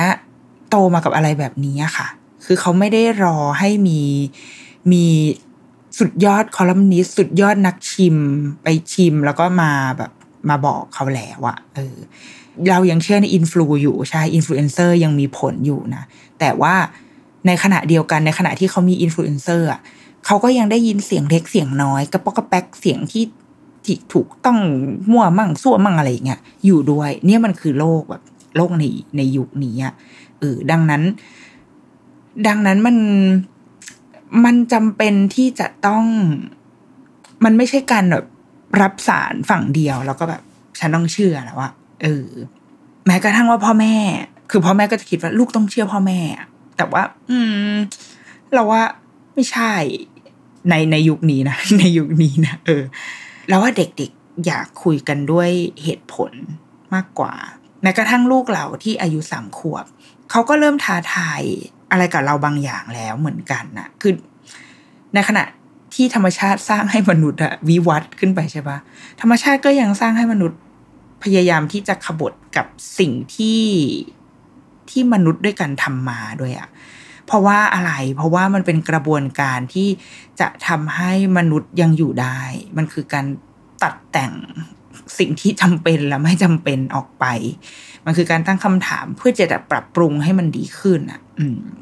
[0.70, 2.06] โตมากับอะไรแบบนี้ค่ะ
[2.44, 4.00] คือเขาไม่ได้รอให้มี
[4.92, 5.04] มี
[5.98, 8.16] สุดยอดคอลัมนิสสุดยอดนักชิม
[8.62, 10.12] ไปชิมแล้วก็มาแบบ
[10.48, 11.96] มาบอกเขาแล้วอะเออ
[12.70, 16.02] เรายังเชื่อในอินฟลูอยู่ใช่อินฟลูเอนเซอร์ยังมีผลอยู่นะ
[16.40, 16.74] แต่ว่า
[17.46, 19.80] ในขณะเดียวกันในขณะที่เขามีอินฟลูเอนเซอร์อะ
[20.26, 23.24] เขาก็ยังได้ยินเสียงเล็กเสียงน้อยกระปอกกระแป๊กเสียงที่
[23.84, 24.58] ที่ถูกต้อง
[25.12, 28.22] มั่วมั่งซั่วมั่งอะไรอย่างเงี้ยอยู่ด้วย เนี่ยมันคือโลกแบบ
[28.56, 28.84] โลกใน
[29.16, 29.94] ในยุคนี้อะ
[30.40, 31.02] เออดังนั้น
[32.46, 32.96] ดังนั้นมัน
[34.44, 36.04] มันจำเป็นที่จะต้อง
[37.44, 38.24] มันไม่ใช่การแบบ
[38.80, 40.42] รับสารฝั่งเดียวแล้วก็แบบ
[40.78, 41.70] ฉันต้องเชื่อแล้วว่า
[42.02, 42.26] เออ
[43.06, 43.94] แม้กระทั่งว่าพ่อแม่
[44.50, 46.20] คือพ่อแม่ก็จะคิดว่าลูกต้องเชื่อพ่อแม่
[46.76, 47.38] แต่ว่า อื
[47.72, 47.74] ม
[48.54, 48.82] เราว่า
[49.34, 49.72] ไม่ใช่
[50.68, 52.82] ในในยุคนี้นะในยุคนี้นะเออ
[53.48, 55.50] เราว่าเด็กๆอยากคุยกันด้วย
[55.82, 56.32] เหตุผล
[56.94, 57.34] มากกว่า
[57.82, 59.84] แม้กระทั่งลูกเราที่อายุสามขวบ
[60.30, 61.42] เขาก็เริ่มท้าทาย
[61.90, 64.12] อะไรกับเราบางอย่างแล้วเหมือนกันนะคือ
[65.14, 65.44] ในขณะ
[65.94, 68.78] ที่ธรรมชาติสร้างให้มนุษย์อะวิวัฒน์ขึ้นไปใช่ปะ
[69.20, 70.58] ธรรมชาติก็ยังสร้างให้มนุษย์
[71.24, 72.66] พยายามที่จะขบฏกับ
[72.98, 73.62] สิ่งที่
[74.90, 76.68] ที่มนุษย์ด้วยกันทำมาด้วยอะ
[77.26, 79.88] เพราะว่าอะไร เพราะว่ามันเป็นกระบวนการที่
[80.40, 82.40] จะทำให้มนุษย์ยังอยู่ได้
[82.76, 83.26] มันคือการ
[83.82, 84.32] ตัดแต่ง
[85.18, 87.24] สิ่งที่จำเป็นและไม่จำเป็นออกไป
[88.04, 91.20] มันคือการตั้งคำถามเพื่อจะปรับปรุงให้มันดีขึ้นอะ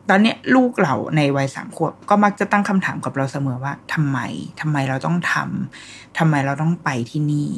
[0.09, 4.19] ตอนนี้ลูกเราในวัยสามขวบก็มักจะตั้งคำถามกับเราเสมอว่าทำไม
[4.61, 7.51] ทำไมเราต้องทำทำไมเราต้องไปที่นี่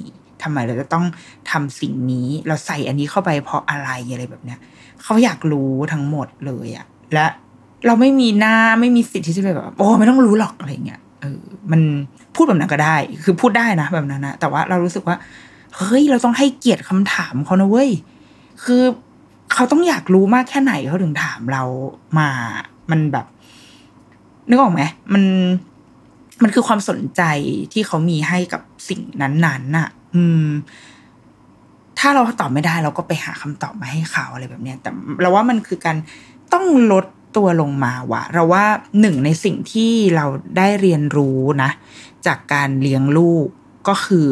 [0.42, 1.04] ทำไมเราจะต้อง
[1.50, 4.58] ทำสิ่งนี้ เราใส่อันนี้เข้าไปเพราะอะไรอะไรแบบเนี้ย
[5.02, 7.26] เขาอยากรู้ทั้งหมดเลยอะและ
[7.86, 11.40] เราไม่มีหน้าไม่มีสิทธิ์ที่จะแบบ โอ้ไม่ต้องรู้หรอกอะไรเงี้ยเออ
[11.72, 11.80] มัน
[12.34, 15.16] พูดแบบนั้นก็ได้ คือพูดได้นะแบบนั้นนะแต่ว่าเรารู้สึกว่า
[15.76, 17.90] เฮ้ยเราต้องให้เกียรติคำถามเขานะเว้ย
[18.64, 18.82] คือ
[19.52, 21.62] เขาต้องอยากรู้มากแค่ไหนเขาถึงถามเรา
[22.18, 22.28] มา
[22.90, 23.26] มันแบบ
[24.48, 25.24] นึกออกไหมมัน
[26.42, 27.22] มันคือความสนใจ
[27.72, 30.48] ที่เขามีให้กับสิ่งนั้นๆน่ะ อืม
[31.98, 35.96] ถ้าเราตอบไม่ได้เราก็ไปหาคำตอบมาให้เขาอะไรแบบเนี้ยแต่เราว่ามันคือการ
[36.52, 38.64] ต้องลดตัวลงมาว่ะ เราว่า
[39.00, 41.70] หนึ่งในสิ่งที่เราได้เรียนรู้นะ
[42.26, 43.46] จากการเลี้ยงลูก
[43.88, 44.28] ก็คือ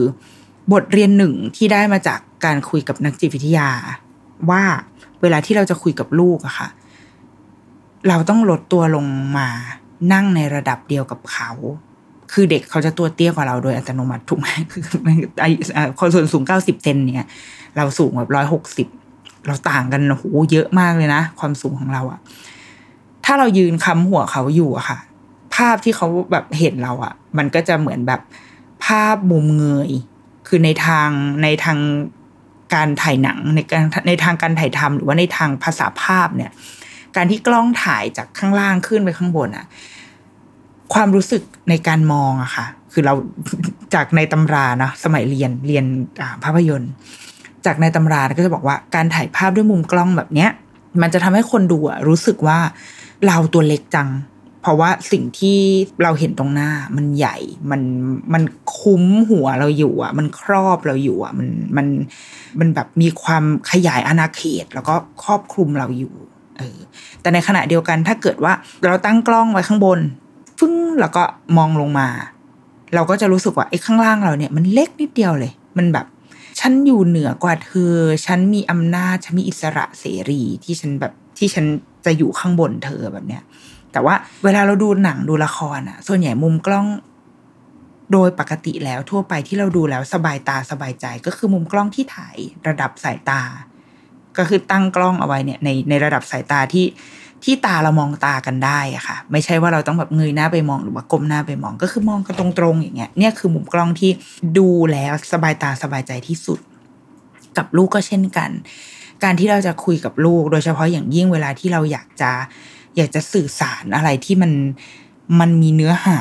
[0.72, 3.70] บทเรียนหนึ่งที่ได้มาจากการคุยกับนักจิตวิทยา
[4.50, 4.62] ว่า
[5.20, 6.68] เวลาที่เราจะคุยกับลูกอะค่ะ
[8.08, 9.06] เราต้องลดตัวลง
[9.38, 9.48] มา
[10.12, 11.50] นั่งในระดับเดียวกับเขา
[12.32, 14.82] คือเด็กเขาจะตัวเตี้ยกว่าเราโดยอัตโนมัติถูกไหมคือ
[15.40, 15.50] ไอ้
[16.00, 17.28] คนส่วนสูงเก้าสิบเซนเนี่ย
[17.76, 18.88] เราสูงแบบร้อยหกสิบ
[19.46, 22.20] เราต่างกันโหเยอะมากเลยนะ ความสูงของเราอะ
[23.24, 24.98] ถ้าเรายืนค้ำหัวเขาอยู่อะค่ะ
[25.54, 28.20] ภาพที่เขาแบบเห็นเราอะมันก็จะเหมือนแบบ
[28.84, 29.90] ภาพมุมเงย
[30.48, 31.08] คือในทาง
[31.42, 31.78] ในทาง
[32.74, 36.50] การถ่ายหนังในการในทางการถ่ายทำหรือว่าในทางภาษาภาพเนี่ย
[37.16, 39.66] การที่กล้องถ่ายจากข้างล่างขึ้นไปข้างบนอะ
[40.94, 43.14] ความรู้สึก ในการมองอะค่ะ คือเรา
[43.94, 45.84] จากในตำรานะสมัยเรียนเรียน
[46.44, 46.92] ภาพยนตร์
[47.66, 50.50] จากในตำราก็จะบอกว่าการถ่ายภาพด้วยมุมกล้องแบบเนี้ย
[51.02, 52.58] มันจะทำให้คนดูรู้สึกว่า
[53.26, 54.08] เราตัวเล็กจัง
[54.62, 55.58] เพราะว่าสิ่งที่
[56.02, 57.36] เราเห็นตรงหน้ามันใหญ่
[57.70, 57.82] มัน
[58.32, 58.42] มัน
[58.78, 61.86] คุ้มหัวเราอยู่อะ มันครอบเราอยู่อะ มันมัน
[62.60, 64.94] มันแบบมีความขยายอาณาเขต แล้วก็
[65.24, 66.14] ครอบคลุมเราอยู่
[66.58, 66.78] เออ
[67.20, 68.52] แต่ในขณะเดียวกันถ้าเกิดว่า
[68.84, 70.00] เราตั้งกล้องไว้ข้างบน
[70.60, 71.22] ฟึ้งแล้วก็
[71.56, 72.08] มองลงมา
[72.94, 76.06] เราก็จะรู้สึกว่าไอ้ข้างล่างเราเนี่ยมันเล็กนิดเดียวเลย มันแบบ
[76.60, 77.94] ฉันอยู่เหนือกว่าเธอ
[78.26, 81.66] ฉันมีอำนาจ ฉันมีอิสระเสรีที่ฉันแบบที่ฉัน
[82.04, 83.42] จะอยู่ข้างบนเธอแบบเนี้ย
[83.92, 86.86] แต่ว่าเวลาเราดูหนังดูละครอะส่วนใหญ่มุมกล้อง
[88.12, 92.36] โดยปกติแล้วทั่วไปที่เราดูแล้วสบายตาสบายใจก็คือมุมกล้องที่ถ่าย
[92.68, 93.42] ระดับสายตา
[94.38, 96.84] ก็คือตั้งกล้องเอาไว้เนี่ยในในระดับสายตาที่
[97.44, 104.10] ที่ตาเรามองตากันได้อะค่ะ ไม่ใช่ว่าเราต้องแบบเงยหน้าไปมองหรือว่าก้มหน้าไปมองก็คือมองกันตรงๆอย่างเงี้ยเนี่ยคือมุมกล้องที่
[104.58, 106.58] ดูแล้วสบายตาสบายใจที่สุด
[107.56, 108.50] กับลูกก็เช่นกัน
[109.24, 112.30] การที่เราจะคุยกับลูก โดยเฉพาะอย่างยิ่งเวลาที่เราอยากจะ
[112.96, 114.52] อยากจะสื่อสารอะไรที่มัน
[115.40, 116.20] มันมีเนื้อหา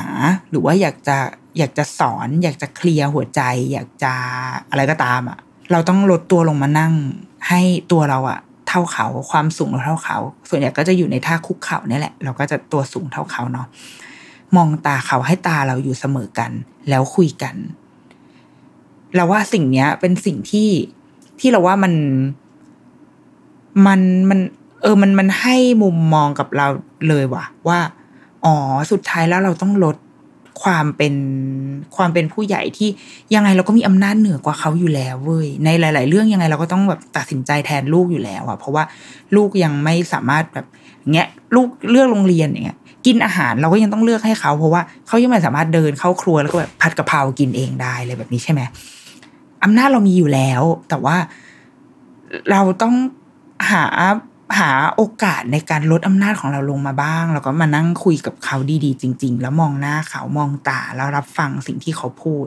[0.50, 1.16] หรือว่าอยากจะ
[1.58, 3.40] อยากจะสอน อยากจะเคลียร์หัวใจ
[3.72, 4.12] อยากจะ
[4.70, 5.38] อะไรก็ตามอะ่ะ
[5.72, 6.92] เราต้องลดตัวลงมานั่ง
[7.48, 7.60] ให้
[7.92, 8.38] ตัวเราอะ่ะ
[8.70, 13.66] เท่าเขา ความสูงเราเท่าเขา ส่วนใหญ่ก็จะอยู่ในท่าคุกเข่านี่แหละ เราก็จะตัวสูงเท่าเขาเนาะ
[14.56, 16.50] มองตาเขาให้ตาเราอยู่เสมอกัน
[16.88, 17.54] แล้วคุยกัน
[19.14, 20.70] เราว่าสิ่งเนี้ย เป็นสิ่งที่
[21.40, 21.94] ที่เราว่ามัน
[23.86, 24.40] มันมัน
[24.82, 26.66] เออมันมันให้มุมมองกับเรา
[27.08, 27.78] เลยว่ะ ว่า
[28.44, 28.54] อ๋อ
[28.92, 29.96] สุดท้ายแล้วเราต้องลด
[30.62, 31.14] ความเป็น
[31.96, 32.88] ความเป็นผู้ใหญ่ที่
[33.34, 38.84] ยังไงเราก็มีอำนาจเหนือกว่าเขาอยู่แล้วเว้ยในหลาย ๆ เรื่องยังไงเราก็ต้องแบบตัดสินใจแทนลูกอยู่แล้วอะเพราะว่า
[39.36, 40.66] ลูกยังไม่สามารถแบบ
[41.14, 48.60] เงี้ยลูกเลือกโรงเรียนอย่างเงี้ยกินอาหารเราก็ยังต้องเลือกให้เขา เพราะว่าเขายังไม่สามารถเดินเข้าครัวแล้วก็แบบผัดกะเพรากินเองได้เลยแบบนี้ใช่ไหม
[49.64, 51.16] อำนาจเรามีอยู่แล้ว แต่ว่า
[52.50, 52.94] เราต้อง
[53.70, 53.84] หา
[54.58, 62.46] หาโอกาสในการลดอำนาจของเราลงมาบ้าง แล้วก็มานั่งคุยกับเขาดีๆ จริง ๆ แล้วมองหน้าเขามองตาแล้วรับฟังสิ่งที่เขาพูด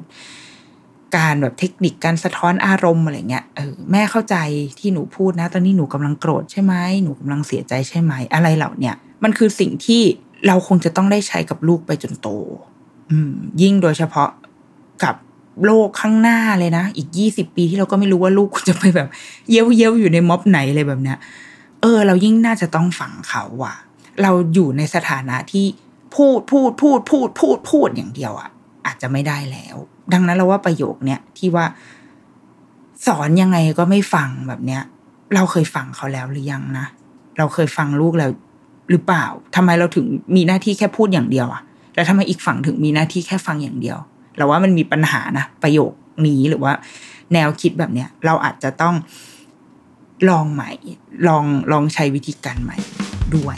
[1.17, 4.35] การแบบเทคนิคการสะท้อนอารมณ์อะไรเงี้ยเออแม่เข้าใจ
[4.79, 10.01] ที่หนูพูดนะ ตอนนี้หนูกำลังโกรธใช่ไหมหนูกำลังเสียใจใช่ไหมอะไรเหล่าเนี้ยมันคือสิ่งที่
[10.47, 12.27] เราคงจะต้องได้ใช้กับลูกไปจนโต
[13.11, 14.29] อืม ยิ่งโดยเฉพาะ
[15.03, 15.15] กับ
[15.65, 19.07] โลกข้างหน้าเลยนะ อีกยี่สิบปีที่เราก็ไม่รู้ว่าลูกจะไปแบบ
[19.51, 21.17] เย้ยวเย้ยวอยู่ในม็อบไหนอะไรแบบเนี้ย
[21.83, 23.75] เออ เรายิ่งน่าจะต้องฝังเขาว่ะ
[24.21, 25.65] เราอยู่ในสถานะที่
[26.15, 28.49] พูดพูดพูดพูดพูดพูดอย่างเดียวอะ่ะ
[28.85, 29.75] อาจจะไม่ได้แล้ว
[30.13, 31.65] ดังนั้นเราว่าประโยคเนี้ยที่ว่า
[33.07, 34.81] สอนยังไงก็ไม่ฟังแบบเนี้ย
[35.35, 36.87] เราเคยฟังเขาแล้วหรือยังนะ
[37.37, 38.31] เราเคยฟังลูกแล้ว
[38.89, 41.61] หรือเปล่าทำไมเราถึงมีหน้าที่แค่พูดอย่างเดียวอะ
[41.95, 43.97] แล้วทำไมอีกฝั่งถึงมีหน้าที่แค่ฟังอย่างเดียว
[44.37, 45.91] เราว่ามันมีปัญหานะ ประโยค
[46.27, 46.73] นี้หรือว่า
[47.33, 48.95] แนวคิดแบบเนี้ยเราอาจจะต้อง
[50.29, 50.71] ลองใหม่
[51.27, 52.77] ลองลองใช้วิธีการใหม่
[53.35, 53.57] ด้วย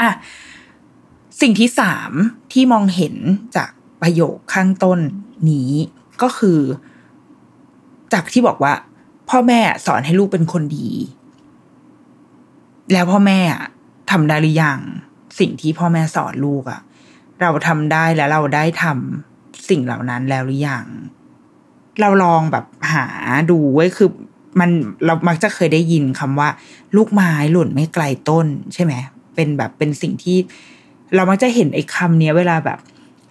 [0.00, 0.10] อะ
[1.40, 2.10] สิ่งที่สาม
[2.52, 3.14] ที่มองเห็น
[3.56, 3.70] จาก
[4.02, 4.98] ประโยคข้างต้น
[5.50, 5.70] นี้
[6.22, 6.60] ก็คือ
[8.12, 8.74] จากที่บอกว่า
[9.30, 10.90] พ่อแม่สอนให้ลูกเป็นคนดี
[12.92, 13.40] แล้วพ่อแม่
[14.10, 14.78] ทำได้หรือยัง
[15.38, 16.80] สิ่งที่พ่อแม่สอนลูกอะ
[17.40, 20.86] เราทำได้แล้วเราได้ทำสิ่งเหล่านั้นแล้วหรือยัง
[22.00, 23.06] เราลองแบบหา
[23.50, 24.10] ดูไว้คือ
[24.60, 24.70] มัน
[25.04, 26.48] เรามักจะเคยได้ยินคำว่า
[26.96, 28.94] ลูกไม้หล่นไม่ไกลต้นใช่ไหม
[29.38, 30.38] เป็นแบบเป็นสิ่งที่
[31.14, 32.78] เรามักจะเห็นไอ้คำนี้เวลาแบบ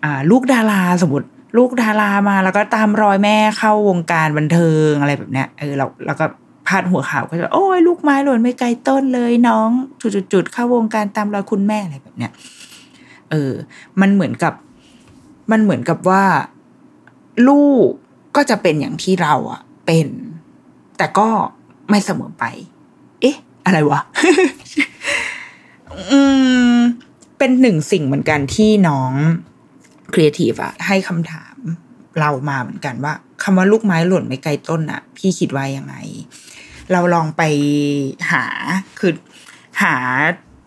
[0.04, 6.26] อ่าลูกดาราสมมติลูกดารามาแล้วก็ตามรอยแม่เข้าวงการบันเทิงอะไรแบบเนี้ยเออเราเราก็
[6.68, 9.70] พาดหัวข่าวก็จะโอ้ยลูกไม้หล่นไม่ไกลต้นเลยน้อง
[10.34, 12.32] จุดๆเข้าวงการตามรอยคุณแม่อะไรแบบเนี้ย
[13.32, 13.52] เออ
[14.02, 14.54] มันเหมือนกับ
[15.52, 16.24] มันเหมือนกับว่า
[17.48, 17.88] ลูก
[18.36, 20.08] ก็จะเป็นอย่างที่เราอะเป็น
[20.98, 21.30] แต่ก็
[21.90, 22.44] ไม่เสมอไป
[23.22, 24.00] เอ๊ะ อะไรวะ
[26.12, 26.22] อื
[26.76, 26.78] ม
[27.38, 29.14] เป็นหนึ่งสิ่งเหมือนกันที่น้อง
[30.14, 31.56] ครีเอทีฟอะให้คำถาม
[32.20, 35.96] เรามาเหมือนกันว่าคำว่าลูกไม้หล่นไม่ไกลต้นอะพี่คิดว่ายังไง
[36.92, 37.44] เราลองไป
[38.32, 38.46] หา
[39.00, 39.14] คือ
[39.82, 39.96] หา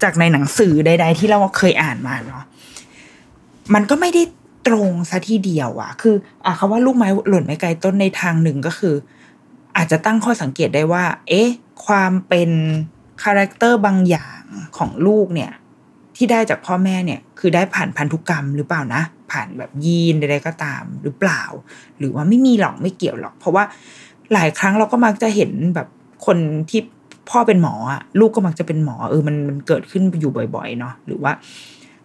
[0.03, 2.45] จากในหนังสือใด ๆ ที่เราเคยอ่านมาเนาะ
[3.75, 4.23] มันก็ไม่ได้
[4.67, 6.15] ตรงซะทีเดียวอะคือ
[6.45, 8.95] อะคำว่าลูกไม้หล่นไม่ไกลต้นในทางหนึ่งก็คือ
[9.77, 11.49] อาจจะตั้งข้อสังเกตได้ว่า เอ๊ะ
[11.87, 12.51] ความเป็น
[13.23, 14.43] character บางอย่าง
[14.79, 15.53] ของลูกเนี่ย
[16.17, 21.43] ที่ได้จากพ่อแม่เนี่ย คือได้ผ่านพันธุกรรมหรือเปล่านะ ผ่านแบบยีนใดๆก็ตามหรือเปล่า
[21.99, 23.65] หรือว่าไม่มีหรอกไม่เกี่ยวหรอก เพราะว่า
[24.33, 25.89] หลายครั้งเราก็มักจะเห็นแบบ
[26.27, 26.39] คน
[26.71, 26.81] ที่
[27.31, 31.33] พ่อเป็นหมออะลูกก็มักจะเป็นหมอเออมันมันเกิดขึ้นอยู่บ่อย ๆ เนาะหรือว่า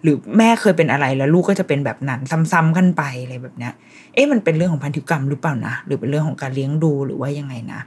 [0.03, 2.19] หรือแม่เคยเป็นอะไรแล้วลูกก็จะเป็นแบบนั้น
[2.51, 3.73] ซ้ำๆกันไปอะไรแบบเนี้ย
[4.13, 7.79] เอ๊ะมันเป็นเรื่องของพันธุกรรมหรือเปล่านะหรือเป็นเรื่องของการเลี้ยงดูหรือว่ายังไงนะ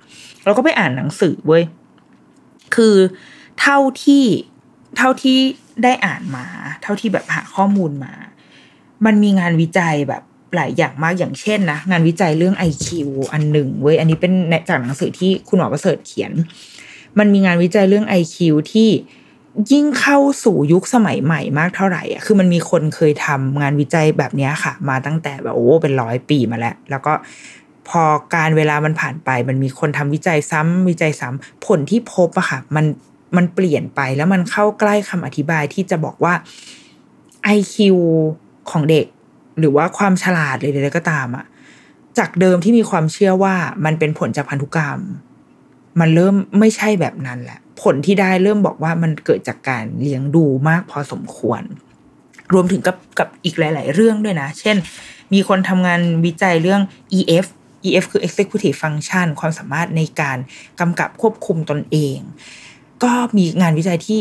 [0.44, 1.62] เราก็ไปอ่านหนังสือเว้ย
[2.78, 2.96] คือ
[3.60, 4.24] เท่าที่
[4.96, 5.38] เท่าที่
[5.84, 6.46] ได้อ่านมา
[6.82, 8.14] เท่าที่แบบหาข้อมูลมา
[9.06, 10.22] มันมีงานวิจัยแบบ
[10.54, 12.88] หลายอย่างมากอย่างเช่นนะ งานวิจัยเรื่อง IQ
[13.32, 14.32] อันหนึ่งเว้ยอันนี้เป็น
[14.68, 16.32] จากหนังสือที่คุณหมอประเสริฐเขียน
[17.18, 18.36] มันมีงานวิจัยเรื่อง IQ
[18.72, 18.90] ที่
[19.72, 27.12] ยิ่งเข้าสู่ยุคสมัยใหม่มากเท่าไหร่อะคือมันมีคนเคยทำงานวิจัยแบบนี้ค่ะ มาตั้งแต่แบบโอ้เป็นร้อยปีมาแล้ว แล้วก็
[27.88, 28.02] พอ
[28.34, 32.86] การเวลามันผ่านไป มันมีคนทำวิจัยซ้ำวิจัยซ้ำผลที่พบอะค่ะมัน
[33.36, 36.34] มันเปลี่ยนไปแล้วมันเข้าใกล้คำอธิบายที่จะบอกว่า
[37.56, 37.74] IQ
[38.70, 39.06] ของเด็ก
[39.58, 41.44] หรือว่าความฉลาดเลยใดๆก็ตามอะ
[42.18, 45.00] จากเดิมที่มีความเชื่อว่ามันเป็นผลจากพันธุกรรม
[46.00, 51.62] มันเริ่มไม่ใช่แบบนั้นแหละ ผลที่ได้เริ่มบอกว่ามันเกิดจากการเลี้ยงดูมากพอสมควร
[52.52, 54.76] รวมถึงกับกับอีกหลาย ๆ เรื่องด้วยนะ เช่น
[55.32, 56.82] มีคนทำงานวิจัยเรื่อง
[57.18, 57.46] EF
[57.84, 60.38] EF คือ executive function ความสามารถในการ
[60.80, 62.18] กำกับควบคุมตนเอง
[63.02, 64.20] ก็มีงานวิจัยที่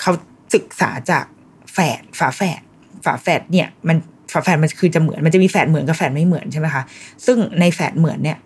[0.00, 0.12] เขา
[0.54, 1.24] ศึกษาจาก
[1.72, 2.60] แฝดฝาแฝด
[3.04, 3.96] ฝาแฝดเนี่ย มัน
[4.32, 6.82] ฝาแฝดมันคือจะเหมือนมันจะมีแฝดเหมือนกับแฝดไม่เหมือนใช่ไหมคะ
[7.26, 8.38] ซึ่งในแฝดเหมือนเนี่ย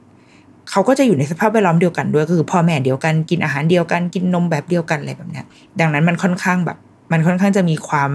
[0.71, 5.47] เขาก็จะอยู่ในสภาพแวดล้อมเดียวกันด้วยก็คือพ่อแม่เดียวกันกินอาหารเดียวกันกินนมแบบเดียวกันอะไรแบบเนี้ย
[5.81, 6.79] ดังนั้นมันค่อนข้างแบบ
[7.13, 8.11] มันค่อนข้างจะมีความ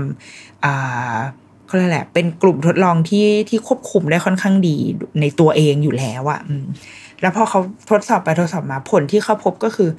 [0.63, 1.17] อ่า
[1.71, 4.77] เขาเรียกแหละ เป็นกลุ่มทดลองที่ที่ควบคุมได้ค่อนข้างดี
[5.21, 6.41] ในตัวเองอยู่แล้วอะ
[7.21, 9.89] แล้วพอเขาทดสอบไปทดสอบมาผลที่เขาพบก็คือ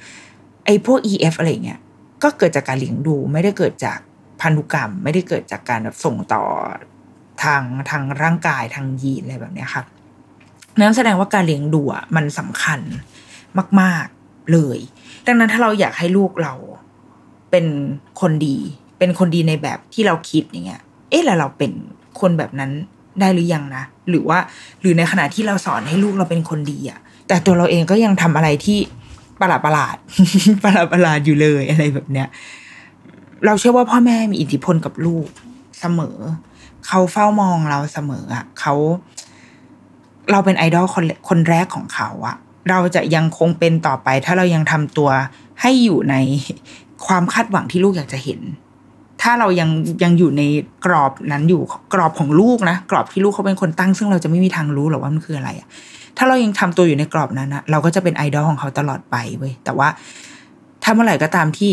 [0.65, 1.79] ไอ้พวก EF อะไรเงี้ย
[2.23, 3.99] ก็เกิดจากการเลี้ยงดู ไม่ได้เกิดจาก
[4.41, 6.43] พันธุกรรม ไม่ได้เกิดจากการแบบส่งต่อ
[7.43, 9.85] ทางทางร่างกายทางยีนอะไรแบบนี้ครับ
[10.79, 12.79] นั้นแสดงว่าการเลี้ยงดูอะมันสำคัญ
[13.81, 14.79] มาก ๆเลย
[15.25, 16.53] ดังนั้นถ้าเราอยากให้ลูกเรา
[17.51, 17.65] เป็น
[18.21, 18.57] คนดี
[18.99, 20.81] เป็นคนดีในแบบที่เราคิดอย่างเงี้ย
[21.13, 21.71] เอ๊ะแล้วเราเป็น
[22.19, 22.71] คนแบบนั้น
[23.19, 24.39] ได้หรือยังนะ หรือว่า
[24.81, 28.79] หรือในขณะที่เราสอนให้ลูกเราเป็นคนดีอะแต่ตัวเราเองก็ยังทำอะไรที่
[29.41, 29.95] ประหลาดประหลาด
[30.63, 32.27] ประหลาดประหลาดอยู่เลยอะไรแบบเนี้ย
[33.45, 35.27] เราเชื่อว่าพ่อแม่มีอิทธิพลกับลูก
[35.79, 36.17] เสมอ
[36.87, 38.73] เขาเฝ้ามองเราเสมออะเขา
[40.31, 42.35] เราเป็นไอดอลคนคนแรกของเขาอะ
[42.69, 45.09] เราจะยังคงเป็นต่อไป ถ้าเรายังทำตัว
[45.61, 46.15] ให้อยู่ใน
[47.07, 48.39] ความคาดหวังที่ลูกอยากจะเห็น
[49.23, 49.69] ถ้าเรายัง
[50.03, 50.43] ยังอยู่ใน
[50.85, 51.61] กรอบนั้นอยู่
[51.93, 55.67] กรอบของลูกนะกรอบที่ลูกเขาเป็นคนตั้ง ซึ่งเราจะไม่มีทางรู้หรอกว่ามันคืออะไรอะ
[56.17, 59.87] ถ้าเรายังทำตัวอยู่ในกรอบนั้นนะเราก็จะเป็นไอดอลของเขาตลอดไปเว้ยแต่ว่า
[60.83, 61.71] ถ้าเมื่อไหร่ก็ตามที่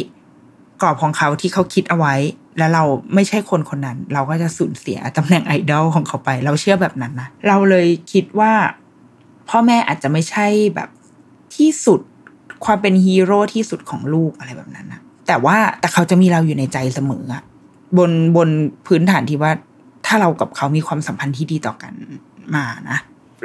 [0.83, 2.15] กรอบของเขาที่เขาคิดเอาไว้
[2.59, 2.85] แล้วเรา
[3.15, 8.53] ไม่ใช่คนคนนั้น เราก็จะสูญเสียตำแหน่งไอดอลของเขาไป เราเชื่อแบบนั้นนะเราเลยคิดว่า
[9.49, 10.89] พ่อแม่อาจจะไม่ใช่แบบ
[11.57, 12.01] ที่สุด
[12.65, 15.01] ความเป็นฮีโร่ที่สุดของลูกอะไรแบบนั้นนะ
[15.31, 17.43] แต่ว่าแต่เขาจะมีเราอยู่ในใจเสมออะ
[17.99, 18.49] บนบน
[18.87, 19.53] พื้นฐานที่ว่า
[20.07, 21.95] ถ้าเรากับเขามีความสัมพันธ์ที่ดีต่อกัน
[22.55, 22.99] มานะ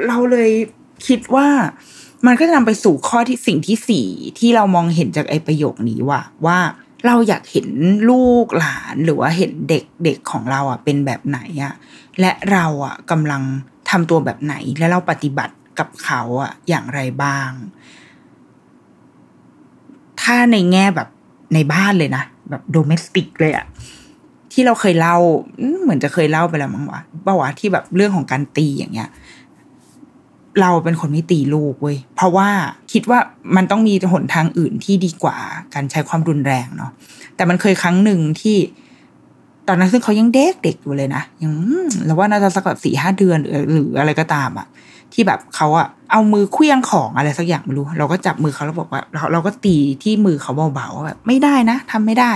[0.06, 0.50] เราเลย
[1.06, 1.48] คิดว่า
[2.26, 4.06] มันก็จะนำไปสู่ข้อที่สิ่งที่สี่
[4.38, 6.58] ที่เรามองเห็นจากไอ้ประโยคนี้ว่าว่า
[7.06, 7.68] เราอยากเห็น
[8.10, 11.74] ลูกหลานหรือว่าเห็นเด็กเด็กของเราอะเป็นแบบไหนอะ
[12.20, 13.42] และเราอะกำลัง
[13.90, 17.50] ทำตัวแบบไหน และเราปฏิบัติกับเขาอะอย่างไรบ้าง
[20.20, 21.08] ถ้าในแง่แบบ
[21.54, 23.66] ในบ้านเลยนะ แบบโดเมสติกเลยอะ
[24.52, 25.16] ที่เราเคยเล่า
[25.82, 29.10] เหมือนจะเคยเล่าไปแล้วมั้งวะบ้าวะที่แบบเรื่องของการตีอย่างเงี้ย
[30.60, 32.48] เราเป็นคนไม่ตีลูกเว้ยเพราะว่า
[32.92, 33.18] คิดว่า
[33.56, 35.36] มันต้องมีหนทางอื่นที่ดีกว่า
[35.74, 36.90] การใช้ความรุนแรงเนาะ
[37.36, 38.56] แต่มันเคยครั้งหนึ่งที่
[39.68, 41.52] ตอนนั้นซึ่งเขายังเด็กเด็กอยู่เลยนะยัง
[42.04, 44.66] เราว่าน่าจะสักแบบสี่ห้าเดือนหรือหรืออะไรก็ตามอะ
[45.12, 52.32] ที่แบบเขาอะเอามือเคลี้ยงของอะไรสักอย่างไม่รู้ เราก็จับมือเขาแล้วบอกว่าเราเราก็ตีที่มือเขาเบาๆว่าแบบไม่ได้นะทำไม่ได้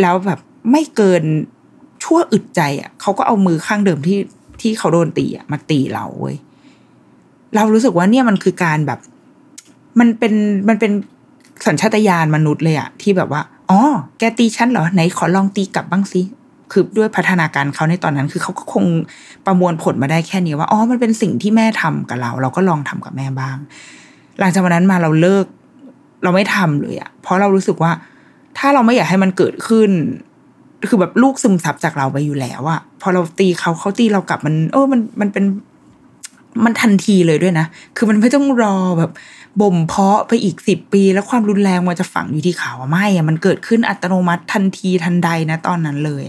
[0.00, 1.22] แล้วแบบไม่เกิน
[2.02, 4.18] ชั่วอึดใจอะเขาก็เอามือข้างเดิมที่
[4.60, 6.36] ที่เขาโดนตีอะมาตีเราเว้ย
[7.54, 9.00] เรารู้สึกว่าเนี่ยมันคือการแบบ
[10.00, 10.34] มันเป็น
[10.68, 10.92] มันเป็น
[11.66, 13.80] สัญชาตญาณมนุษย์เลยอะที่แบบว่าอ๋อ
[14.18, 16.20] แกตีฉันเหรอไหนขอลองตีกลับบ้างสิ
[16.72, 18.84] คือด้วยพัฒนาการเขาในตอนนั้น คือเขาก็คง
[19.46, 23.56] ประมวลผลมาได้แค่นี้ว่าอ๋อมันเป็นสิ่งที่แม่ทำกับเรา เราก็ลองทำกับแม่บ้าง
[24.38, 25.46] หลังจากวันนั้นมาเราเลิก
[26.22, 27.92] เราไม่ทำเลยอะเพราะเรารู้สึกว่า
[28.58, 29.90] ถ้าเราไม่อยากให้มันเกิดขึ้น
[30.88, 35.44] คือแบบลูกซึมซับจากเราไปอยู่แล้วอะพอเราตีเขาเขาตีเรากลับมัน เออมันมันเป็น
[36.64, 39.10] มันทันทีเลยด้วยนะ คือมันไม่ต้องรอแบบ
[39.60, 46.22] บ่มเพาะไปอีกสิบปี แล้วความรุนแรงมันจะฝังอยู่ที่เขาไม่อะมันเกิดขึ้นอัตโนมัติทันทีทันใดนะตอนนั้นเลย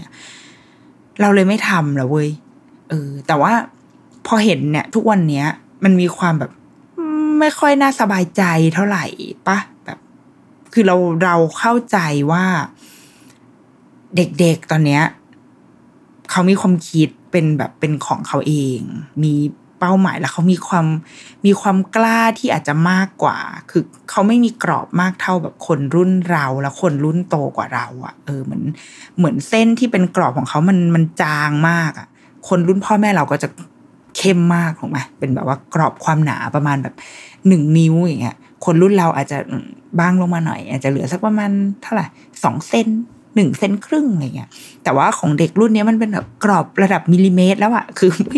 [1.20, 2.28] เราเลยไม่ทำแล้วเว้ย
[2.90, 3.52] เออ แต่ว่า
[4.26, 5.46] พอเห็นเนี่ย ทุกวันเนี้ย
[5.84, 6.50] มันมีความแบบ
[7.40, 8.42] ไม่ค่อยน่าสบายใจ
[8.74, 9.04] เท่าไหร่
[9.48, 9.98] ปะแบบ
[10.72, 11.98] คือเราเราเข้าใจ
[12.30, 12.44] ว่า
[14.16, 15.02] เด็กๆตอนเนี้ย
[16.30, 18.80] เขามีความคิดเป็นแบบเป็นของเขาเอง
[19.22, 19.34] มี
[19.80, 20.86] เป้าหมาย แล้วเขามีความ
[21.46, 23.38] มีความกล้าที่อาจจะมากกว่า
[23.70, 28.62] คือเขาไม่มีกรอบมากเท่าแบบคนรุ่นเรา แล้วคนรุ่นโตกว่าเราอะ่ะเออเหมือน
[29.18, 32.06] เหมือนเส้นที่เป็นกรอบของเขามันมันจางมากอะ่ะ
[32.48, 33.48] คนรุ่นพ่อแม่เราก็จะ
[34.16, 36.94] เข้มมากถูกไหมเป็นแบบว่ากรอบความหนาประมาณแบบ
[37.48, 39.38] หนึ่งนิ้วอย่างเงี้ยคนรุ่นเราอาจจะ
[40.00, 41.50] บางลงมาหน่อย อาจจะเหลือสักประมาณ
[41.82, 42.06] เท่าไหร่
[42.44, 42.88] สองเซน
[43.34, 44.50] หนึ่งเซนครึ่งอะไรเงี้ย
[44.84, 48.30] แต่ว่าของเด็กรุ่นนี้มันเป็นแบบกรอบระดับมิลลิเมตรแล้วอะคือไ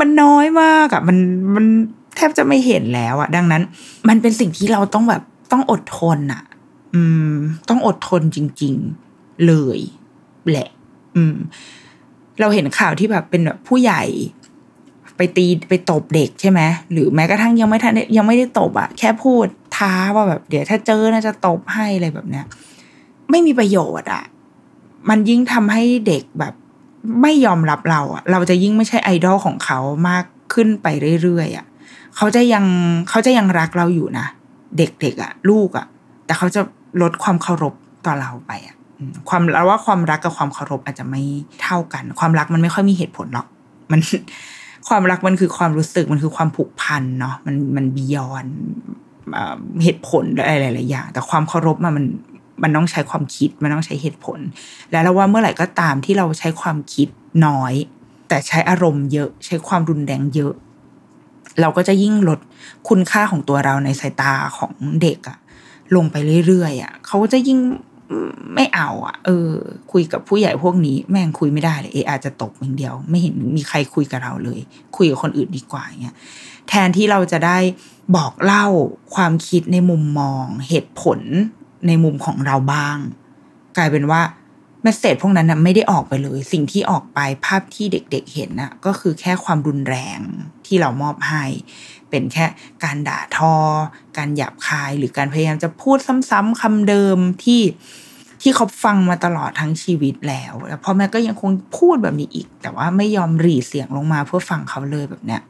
[0.00, 1.18] มันน้อยมากอะมัน
[1.54, 1.66] มัน
[2.16, 3.62] แทบจะไม่เห็นแล้วอะดังนั้น
[4.08, 5.22] มันเป็นสิ่งที่เราต้องแบบ
[5.52, 6.42] ต้องอดทนอะ
[6.94, 7.34] อืม
[7.68, 8.74] ต้องอดทนจริง
[9.10, 9.78] ๆ เลย
[10.50, 10.68] แหละ
[11.16, 11.34] อืม
[12.40, 14.02] เราเห็นข่าวที่แบบเป็นแบบผู้ใหญ่
[15.16, 16.60] ไปตีไปตบเด็กใช่ไหม
[16.92, 22.44] หรือแม้กระทั่งยังไม่ทันยังไม่ได้ตบอะแค่พูดท้าว่าแบบเดี๋ยวถ้าเจอน่าจะตบให้อะไรแบบเนี้ย
[23.30, 24.24] ไม่มีประโยชน์อะ
[25.08, 26.54] มันยิ่งทำให้เด็กแบบ
[27.22, 29.78] ไม่ยอมรับเราอะเราจะยิ่งไม่ใช่ไอดอลของเขา
[30.08, 30.24] มาก
[30.54, 30.86] ขึ้นไป
[31.22, 31.66] เรื่อยๆอะ
[32.16, 32.64] เขาจะยัง
[33.08, 34.26] เขาจะยังรักเราอยู่นะ
[34.78, 35.86] เด็กๆอะลูกอะ
[36.26, 36.60] แต่เขาจะ
[37.02, 37.74] ลดความเคารพ
[38.06, 38.76] ต่อเราไปอะ
[39.28, 41.22] ความเราว่าความรักกับความเคารพอาจจะไม่
[41.62, 43.46] เท่ากัน ความรักมันไม่ค่อยมีเหตุผลหรอก
[43.90, 44.00] มัน
[44.88, 48.46] ความรักมันคือความรู้สึกมันคือความผูกพันเนาะมันมันบียอน
[49.82, 52.04] เหตุผลอะไรหลายๆอย่างแต่ความเคารพมัน
[52.62, 54.38] มันต้องใช้ความคิดมันต้องใช้เหตุผล
[54.90, 57.08] แล้วเราว่าเมื่อไหร่ก็ตามที่เราใช้ความคิด
[57.46, 57.74] น้อย
[58.28, 60.52] แต่ใช้อารมณ์เยอะ ใช้ความรุนแรงเยอะ
[61.60, 62.40] เราก็จะยิ่งลด
[62.88, 65.38] คุณค่าของตัวเราในสายตาของเด็กอะ
[65.96, 67.58] ลงไปเรื่อยๆอะเขาก็จะยิ่ง
[68.54, 69.50] ไม่เอาอะเออ
[69.92, 74.60] คุยกับผู้ใหญ่พวกนี้ แม่งคุยไม่ได้เลยเออาจจะตกอย่างเดียว ไม่เห็นมีใครคุยกับเราเลย
[74.96, 76.16] คุยกับคนอื่นดีกว่าเงี้ย
[76.68, 77.58] แทนที่เราจะได้
[78.16, 78.66] บอกเล่า
[79.14, 81.20] ความคิดในมุมมอง เหตุผล
[81.86, 82.96] ในมุมของเราบ้าง
[83.76, 84.22] กลายเป็นว่า
[84.82, 90.18] เมสเซจพวกนั้นนะไม่ได้ออกไปเลย สิ่งที่ออกไปภาพที่เด็กๆเห็นนะก็คือแค่ความรุนแรง
[90.66, 91.44] ที่เรามอบให้
[92.10, 92.46] เป็นแค่
[92.84, 93.54] การด่าทอ
[94.16, 95.98] การหยาบคายหรือการพยายามจะพูด
[96.30, 97.62] ซ้ำๆคำเดิมที่
[98.42, 105.42] ที่เขาฟังมาตลอดทั้งชีวิตแล้ว แล้วพ่อแม่ก็ยังคงพูดแบบนี้อีก แต่ว่าไม่ยอมหรีเสียงลงมาเพื่อฟังเขาเลยแบบเนี้ย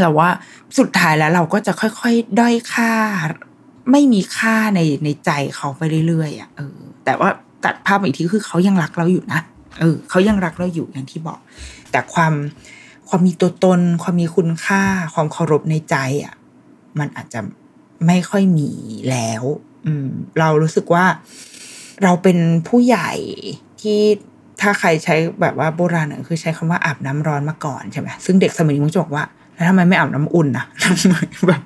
[0.00, 0.28] เราว่า
[0.78, 2.92] สุดท้ายแล้วเราก็จะค่อยๆ ด้อยค่า
[3.90, 7.28] ไม่มีค่าในในใจเขาไปเรื่อยๆอะเออ แต่ว่า
[7.64, 9.40] ตัดภาพอีกทีคือเขายังรักเราอยู่นะ
[9.80, 11.38] เออเขายังรักเราอยู่อย่างที่บอก
[11.90, 12.32] แต่ความ
[13.08, 14.82] ความมีตัวตน ความมีคุณค่า
[15.14, 16.34] ความเคารพในใจอะ
[16.98, 17.40] มันอาจจะ
[18.06, 18.70] ไม่ค่อยมี
[19.10, 19.42] แล้ว
[19.86, 20.08] อืม
[20.38, 21.04] เรารู้สึกว่า
[22.02, 23.10] เราเป็นผู้ใหญ่
[23.80, 24.00] ที่
[24.60, 29.24] ถ้าใครใช้แบบว่าโบราณน่คือใช้คำว่าอาบน้ำร้อนมาก่อนใช่ไหมซึ่งเด็กสมัยนี้มันจะบอกว่า
[29.54, 30.64] แล้วทำไมไม่อาบน้ำอุ่นนะ
[31.48, 31.62] แบบ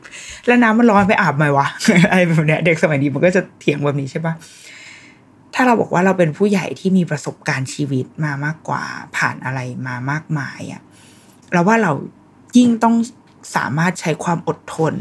[0.46, 1.66] แล้วน้ำมันร้อนไปอาบไหมวะ
[2.10, 4.34] อะไรแบบเนี้ย เด็กสมัยนี้มันก็จะเถียงแบบนี้ใช่ปะ
[5.54, 8.82] ถ้าเราบอกว่าเราเป็นผู้ใหญ่ที่มีประสบการณ์ชีวิตมามากกว่า
[9.16, 10.82] ผ่านอะไรมามากมายอะ
[11.52, 11.92] เราว่าเรา
[12.56, 12.94] ยิ่งต้อง
[13.56, 14.94] สามารถใช้ความอดทน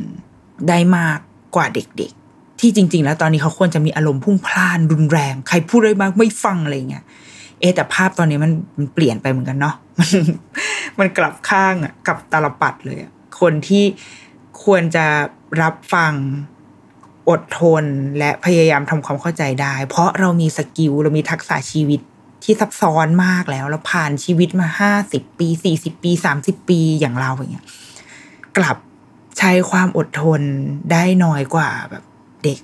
[0.70, 1.20] ได้มาก
[1.56, 7.06] กว่าเด็กๆ ที่จริง ๆ แล้วตอนนี้เขาควรจะมีอารมณ์พุ่งพล่านรุนแรง ใครพูดอะไรมางไม่ฟังอะไรเงี้ย
[7.70, 10.10] อแต่ภาพตอนนี้มันมันเปลี่ยนไปเหมือนกันเนาะมัน
[11.00, 13.84] มันกลับข้างอะกับตลปัดเลยอะคนที่
[14.64, 15.06] ควรจะ
[15.62, 16.14] รับฟัง
[17.30, 17.84] อดทน
[18.18, 22.02] และพยายามทำความเข้าใจได้ เพราะเรามีสกิลเรามีทักษะชีวิต
[22.44, 27.66] ที่ซับซ้อนมากแล้ว เราผ่านชีวิตมาห้าสิบปีสี่สิบปีสามสิบปีอย่างเราอย่างเงี้ย
[28.58, 28.78] กลับ
[29.38, 30.42] ใช้ความอดทน
[30.92, 32.04] ได้น้อยกว่าแบบ
[32.44, 32.60] เด็ก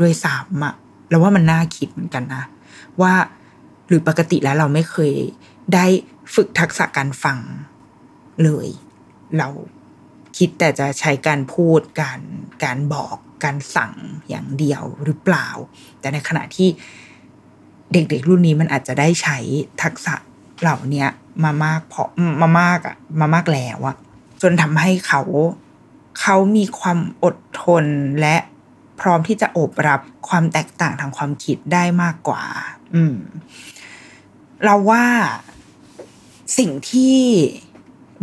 [0.00, 0.74] ด้วยซ้ำอะ
[1.10, 2.42] แล้วว่ามันน่าคิดเหมือนกันนะ
[3.00, 3.14] ว่า
[3.86, 5.14] หรือปกติแล้วเราไม่เคย
[5.74, 5.86] ได้
[6.34, 7.38] ฝึกทักษะการฟัง
[8.44, 8.68] เลย
[9.38, 9.48] เรา
[10.36, 12.20] คิดแต่จะใช้การพูดการ
[12.64, 13.92] การบอกการสั่ง
[14.28, 15.48] อย่างเดียวหรือเปล่า
[16.00, 16.68] แต่ในขณะที่
[17.92, 19.38] เด็กๆรุ่นนี้มันอาจจะได้ใช้
[19.82, 20.14] ทักษะ
[20.60, 21.06] เหล่านี้
[21.44, 22.02] มามากพอ
[22.40, 23.96] มามากอะมามากแล้วอะ
[24.42, 25.22] จนทำให้เขา
[26.20, 27.84] เขามีความอดทน
[28.20, 28.36] และ
[29.00, 32.42] พร้อมที่จะโอบรับความแตกต่างทางความคิดได้มากกว่า
[32.94, 33.16] อืม
[34.64, 35.04] เราว่า
[36.58, 37.18] สิ่งที่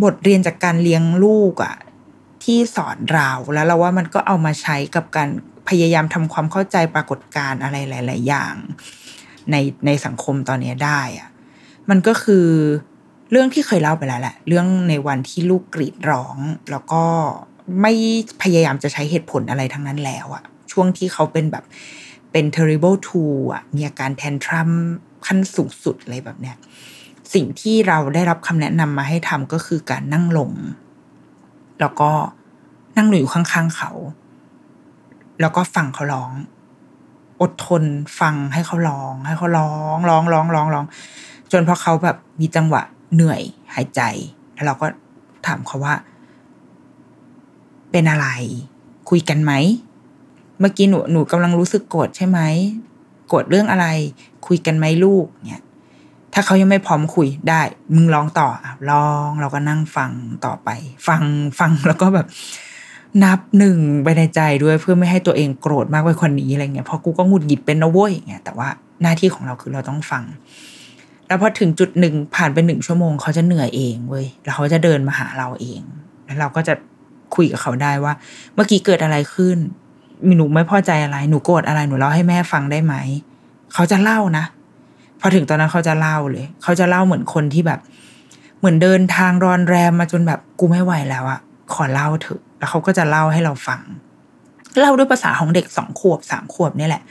[0.04, 1.76] บทเรียนจากการเลี้ยงลูกอะ
[2.44, 5.30] ที่สอนเราแล้วเราว่ามันก็เอามาใช้กับการ
[5.70, 8.56] พยายามทำความเข้าใจปรากฏการณ์อะไรหลาย ๆ อย่าง
[9.52, 9.56] ใน
[9.86, 11.30] ในสังคมตอนนี้ได้อะ
[11.90, 12.48] มันก็คือ
[13.32, 16.38] เรื่องที่เคยเล่าไปแล้วแหละ เรื่องในวันที่ลูกกรีดร้อง
[16.72, 17.04] แล้วก็
[17.82, 17.94] ไม่
[18.42, 21.64] พยายามจะใช้เหตุผลอะไรทั้งนั้นแล้วอะช่วงที่เขาเป็นแบบ
[22.32, 24.70] เป็น terrible two อะมีอาการแทนทรัม
[25.28, 26.58] ขั้นสูงสุดอะไรแบบเนี้ย
[27.34, 30.52] สิ่งที่เราได้รับคำแนะนำมาให้ทำก็คือการนั่งลง
[31.80, 32.12] แล้วก็
[32.98, 33.92] นั่งอยู่ข้างๆเขา
[35.42, 36.32] แล้วก็ฟังเขาร้อง
[37.42, 37.84] อดทน
[38.20, 40.86] ฟังให้เขาร้อง ให้เขาร้องร้องร้องร้องร้อง
[41.52, 42.82] จนพอเขาแบบมีจังหวะ
[43.14, 43.42] เหนื่อย
[43.74, 44.02] หายใจ
[44.54, 44.88] แล้วเราก็
[45.46, 45.96] ถามเขาว่า
[47.92, 48.28] เป็นอะไร
[49.10, 49.52] คุยกันไหม
[50.60, 52.40] เมื่อกี้หนูหนูกำลังรู้สึกโกรธใช่ไหม
[53.34, 53.86] กรธเรื่องอะไร
[54.48, 55.64] คุยกันไหมลูกเนี่ย
[56.34, 57.62] ถ้าเขายังไม่พร้อมคุยได้
[57.96, 60.12] มึงร้องต่ออะร้องเราก็นั่งฟัง
[60.46, 60.70] ต่อไป
[61.08, 61.22] ฟัง
[61.60, 62.28] ฟังแล้วก็แบบ
[63.24, 68.68] นับหนึ่งไปในใจด้วยเพื่อไม่ให้ตัวเองโกรธมากไปคนนี้อะไรเงี้ยเพราะกูก็หงุดหงิดเป็นนะเว้ยเงี้ยแต่ว่า
[69.02, 70.24] หน้าที่ของเราคือเราต้องฟัง
[71.28, 75.82] แล้วพอถึงจุดหนึ่งผ่านไปหนึ่งชั่วโมงเขาจะเหนื่อยเองเว้ยแล้วเขาจะเดินมาหาเราเอง
[76.26, 76.74] แล้วเราก็จะ
[77.36, 78.14] คุยกับเขาได้ว่า
[78.56, 79.58] เมื่อกี้เกิดอะไรขึ้น
[80.38, 82.96] หนูไม่พอใจอะไร หนูโกรธอะไรหนูเล่าให้แม่ฟังได้ไหม
[83.74, 84.46] เขาจะเล่านะ
[85.20, 87.80] พอถึงตอนนั้นเขาจะเล่าเลย เขาจะเล่าเหมือนคนที่แบบ
[88.60, 91.40] เหมือนเดินทางรอนแรมมาจนแบบกูไม่ไหวแล้วอะ
[91.74, 93.82] ขอเล่าเถอะ แล้วเขาก็จะเล่าให้เราฟัง
[94.80, 97.04] เล่าด้วยภาษาของเด็กสองขวบสามขวบนี่แหละ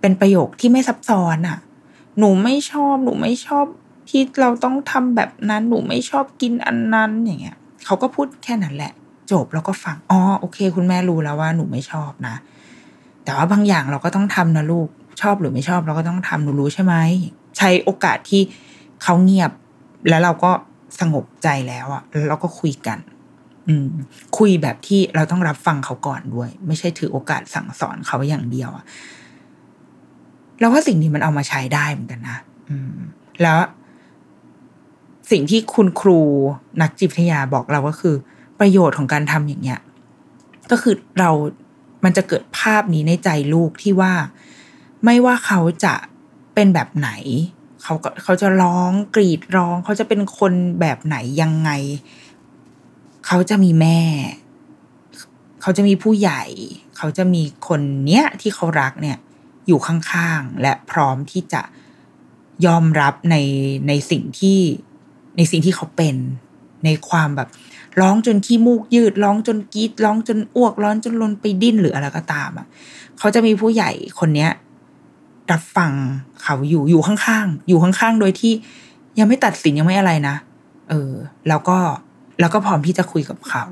[0.00, 1.58] เป็นประโยคที่ไม่ซับซ้อนอะ
[2.18, 3.64] หนูไม่ชอบ หนูไม่ชอบ
[4.08, 8.92] ที่เราต้องทำแบบนั้น หนูไม่ชอบกินอันนั้นอย่างเงี้ย เขาก็พูดแค่นั้นแหละ
[9.32, 12.36] จบแล้วก็ฟังอ๋อโอเค คุณแม่รู้แล้วว่าหนูไม่ชอบนะ
[13.24, 14.88] แต่ว่าบางอย่างเราก็ต้องทำนะลูก
[15.22, 16.94] ชอบหรือไม่ชอบเราก็ต้องทำหนูรู้ใช่ไหม
[17.58, 18.42] ใช้โอกาสที่
[19.02, 19.50] เขาเงียบ
[20.08, 20.50] แล้วเราก็
[21.00, 22.98] สงบใจแล้วอะแล้วเราก็คุยกัน
[23.68, 23.88] อืม
[24.38, 28.84] คุยแบบที่เราต้องรับฟังเขาก่อนด้วย ไม่ใช่ถือโอกาสสั่งสอนเขาอย่างเดียวอะ
[30.58, 32.38] แล้วว่าสิ่งนี้มันเอามาใช้ได้เหมือนกันนะ
[32.70, 32.96] อืม
[33.42, 33.58] แล้ว
[35.30, 36.20] สิ่งที่คุณครู
[36.82, 38.14] นักจิตวิทยาบอกเราก็คือ
[38.60, 39.80] ประโยชน์ของการทำอย่างเงี้ย
[40.70, 41.30] ก็คือเรา
[42.04, 44.12] มันจะเกิดภาพนี้ในใจลูกที่ว่า
[45.04, 45.94] ไม่ว่าเขาจะ
[46.54, 47.10] เป็นแบบไหน
[47.82, 51.70] เขาก็เขาจะร้องกรีดร้อง เขาจะเป็นคนแบบไหนยังไง
[53.26, 54.00] เขาจะมีแม่
[55.62, 56.42] เขาจะมีผู้ใหญ่
[56.96, 59.18] เขาจะมีคนเนี้ยที่เขารักเนี่ย
[59.66, 61.62] อยู่ข้างๆและพร้อมที่จะ
[62.66, 63.36] ยอมรับใน
[63.88, 64.58] ในสิ่งที่
[65.36, 66.16] ในสิ่งที่เขาเป็น
[66.84, 67.48] ในความแบบ
[68.00, 72.66] ร้องจนขี้มูกยืด ร้องจนกรีดร้องจนอ้วก ร้องจนลนไปดิ้นหรืออะไรก็ตามอะ
[73.18, 74.50] เขาจะมีผู้ใหญ่คนเนี้ย
[75.50, 75.92] รับฟัง
[76.42, 78.52] เขาอยู่อยู่ข้างๆ อยู่ข้างๆ โดยที่
[79.18, 80.36] ยังไม่ตัดสินยังไม่อะไรนะ
[80.90, 81.12] เออ
[81.48, 81.78] แล้วก็
[82.40, 83.64] แล้วก็พร้อมที่จะคุยกับเขา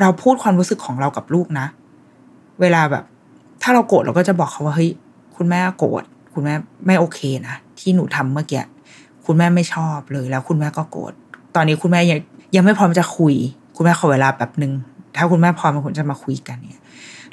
[0.00, 1.66] เราพูดความรู้สึกของเรากับลูกนะ
[2.60, 3.04] เวลาแบบ
[3.62, 4.90] ถ้าเราโกรธเราก็จะบอกเขาว่าเฮ้ย
[5.36, 6.02] คุณแม่โกรธ
[6.34, 6.54] คุณแม่
[6.86, 8.62] ไม่โอเคนะที่หนูทำเมื่อกี้
[9.26, 11.12] คุณแม่ไม่ชอบเลยแล้วคุณแม่ก็โกรธ
[11.54, 12.18] ตอนนี้คุณแม่ยัง
[12.54, 13.34] ยังไม่พร้อมจะคุย
[13.76, 14.72] คุณแม่ขอเวลาแบบหนึ่ง
[15.16, 16.82] ถ้าคุณแม่พร้อมคุณจะมาคุยกันเนี่ย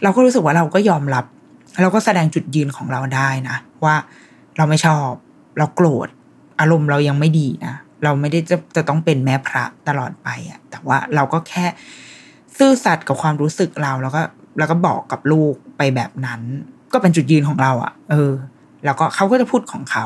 [0.04, 1.26] เราก็รู้สึกว่าเราก็ยอมรับ
[1.82, 3.96] เราก็แสดงจุดยืนของเราได้นะ ว่า
[4.58, 5.10] เราไม่ชอบ
[5.58, 6.08] เราโกรธ
[6.60, 11.66] อารมณ์เรายังไม่ดีนะเราไม่ได้จะจะต้องเป็นแม่พระตลอดไปอะแต่ว่าเราก็แค่
[12.58, 14.22] ซื่อสัตย์กับความรู้สึกเราแล้วก็
[14.60, 16.42] แล้วก็บอกกับลูกไปแบบนั้น
[16.94, 18.32] ก็เป็นจุดยืนของเราอะเออ
[18.86, 20.06] แล้วก็เขาก็จะพูดของเขา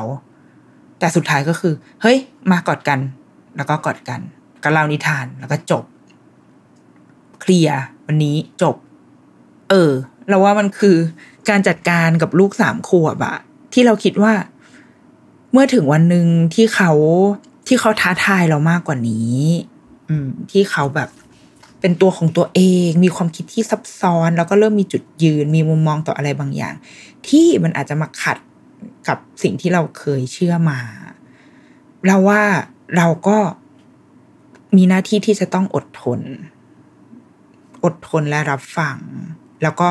[0.98, 2.18] แต่สุดท้ายก็คือ เฮ้ย
[2.50, 2.98] มากอดกัน
[3.56, 4.20] แล้วก็กอดกัน
[4.62, 5.84] ก็เล่านิทานแล้วก็จบ
[7.40, 8.76] เคลียร์วันนี้จบ
[9.70, 9.90] เออ
[10.28, 10.96] เราว่ามันคือ
[11.48, 13.36] การจัดการกับลูกสามขวบอะ
[13.72, 14.32] ที่เราคิดว่า
[15.52, 16.90] เมื่อถึงวันหนึ่งที่เขา
[17.66, 19.38] ที่เขาท้าทายเรามากกว่านี้
[20.08, 21.08] อืม ที่เขาแบบ
[21.80, 26.74] เป็นตัวของตัวเอง มีความคิดที่ซับซ้อน แล้วก็เริ่มมีจุดยืน มีมุมมองต่ออะไรบางอย่าง
[27.28, 28.38] ที่มันอาจจะมาขัด
[29.08, 30.80] กับสิ่งที่เราเคยเชื่อมา
[32.06, 32.42] เราว่า
[32.96, 33.38] เราก็
[34.76, 36.20] มีหน้าที่ที่จะต้องอดทน
[37.84, 38.96] อดทนและรับฟัง
[39.62, 39.88] แล้วก็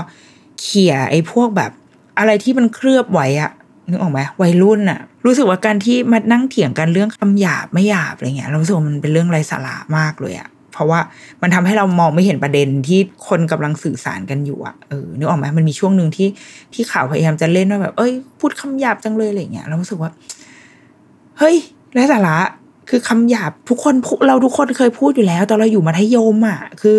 [0.61, 1.71] เขี่ยไอ้พวกแบบ
[2.19, 3.51] อะไรที่มันเคลือบไว้อะ
[3.89, 10.99] นึกออกไหมวัยรุ่นอะรู้สึกว่าการที่มานั่งเถียงกันเรื่องคำหยาบไม่หยาบอะไรเงี้ยเรารู้สึกว่ามันเป็นเรื่องไร้สาระมากเลยอะเพราะว่า
[11.41, 16.29] มันทำให้เรามองไม่เห็นประเด็นที่คนกำลังสื่อสารกันอยู่อะเออนึกออกไหมมันมีช่วงหนึ่งที่
[16.73, 20.11] ที่ข่าวพยายามจะเล่นว่าแบบ เอ้ย พูดคำหยาบจังเลยอะไรเงี้ยเรารู้สึกว่า
[21.39, 21.55] เฮ้ย
[21.93, 22.37] ไร้สาระ
[22.89, 23.93] คือคำหยาบทุกคน
[24.27, 26.95] เราทุกคนเคยพูดอยู่แล้วตอนเราอยู่มัธยมอะ คือ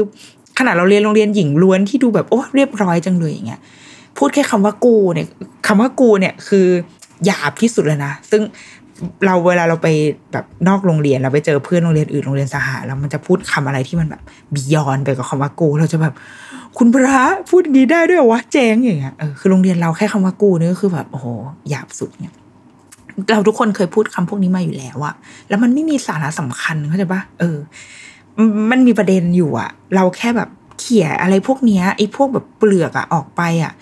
[0.58, 3.60] ขนาดเราเรียนโรงเรียนหญิงล้วนที่ดูแบบโอ้เรียบร้อยจังเลยอย่างเงี้ย
[4.18, 5.26] พูดแค่คำว่ากูเนี่ย
[5.66, 6.66] คำว่ากูเนี่ยคือ
[7.24, 8.42] หยาบที่สุดเลยนะซึ่ง
[9.26, 9.88] เราเวลาเราไป
[10.32, 14.22] แบบนอกโรงเรียนเราไปเจอเพื่อนโรงเรียนอื่นโรงเรียนสหะแล้วมันจะพูดคำอะไรที่มันแบบ
[14.54, 16.14] บียอนไปกับคำว่ากูเราจะแบบ
[16.78, 21.26] คุณพระพูดงี้ได้ด้วยวะแจงอย่างเงี้ยเออคือโรงเรียนเราแค่คำว่ากูนี่ก็คือแบบโอ้โห
[21.68, 22.34] หยาบสุดเนี่ย
[23.30, 25.14] เราทุกคนเคยพูดคำพวกนี้มาอยู่แล้วอะ
[25.48, 27.56] แล้วมันไม่มีสาระสำคัญเข้าใจปะเออ
[28.70, 30.48] มันมีประเด็นอยู่อะเราแค่แบบ
[30.80, 33.72] เขี่ยอะไรพวกเนี้ยไอ้พวกแบบเปลือกอะออกไปอะ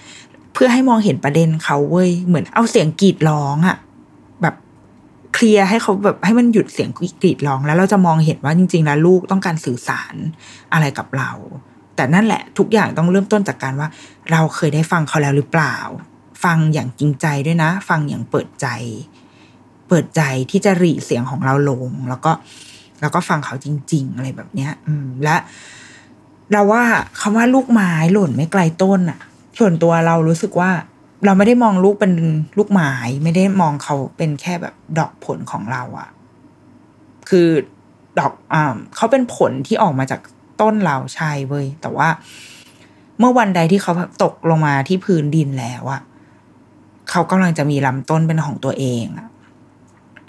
[0.54, 3.76] เพื่อให้มองเห็นประเด็นเขาเว้ยเหมือนเอาเสียงกรีดร้องอะ
[4.42, 4.54] แบบ
[5.34, 10.14] เคลียร์ให้เขาแบบให้มันหยุดเสียงกรีดร้อง แล้วเราจะมองเห็นว่าจริง ๆ แล้วลูกต้องการสื่อสาร
[10.72, 11.30] อะไรกับเรา
[11.96, 13.88] แต่นั่นแหละ ทุกอย่างต้องเริ่มต้นจากการว่า
[14.32, 15.76] เราเคยได้ฟังเขาแล้วหรือเปล่า
[16.44, 18.66] ฟังอย่างจริงใจด้วยนะ ฟังอย่างเปิดใจ
[19.88, 22.32] เปิดใจที่จะรีเสียงของเราลง แล้วก็
[23.00, 25.36] แล้วก็ฟังเขาจริง ๆ อะไรแบบเนี้ย อืม และ
[26.52, 26.82] เราว่า
[27.20, 29.20] คำว่าลูกไม้หล่นไม่ไกลต้นอะ
[29.58, 30.70] ส่วนตัวเรารู้สึกว่า
[31.24, 32.12] เราไม่ได้มองลูกเป็น
[32.58, 36.08] ลูกไม้ไม่ได้มองเขาเป็นแค่แบบดอกผลของเราอะ
[37.28, 37.48] คือ
[38.18, 40.20] ดอกอ่าเขาเป็นผลที่ออกมาจาก
[40.60, 42.08] ต้นเราใช่เว้ยแต่ว่า
[43.18, 46.02] เมื่อวันใดที่เขาตกลงมาที่พื้นดินแล้วอะ
[47.10, 49.28] เขากำลังจะมีลำต้นเป็นของตัวเองอะ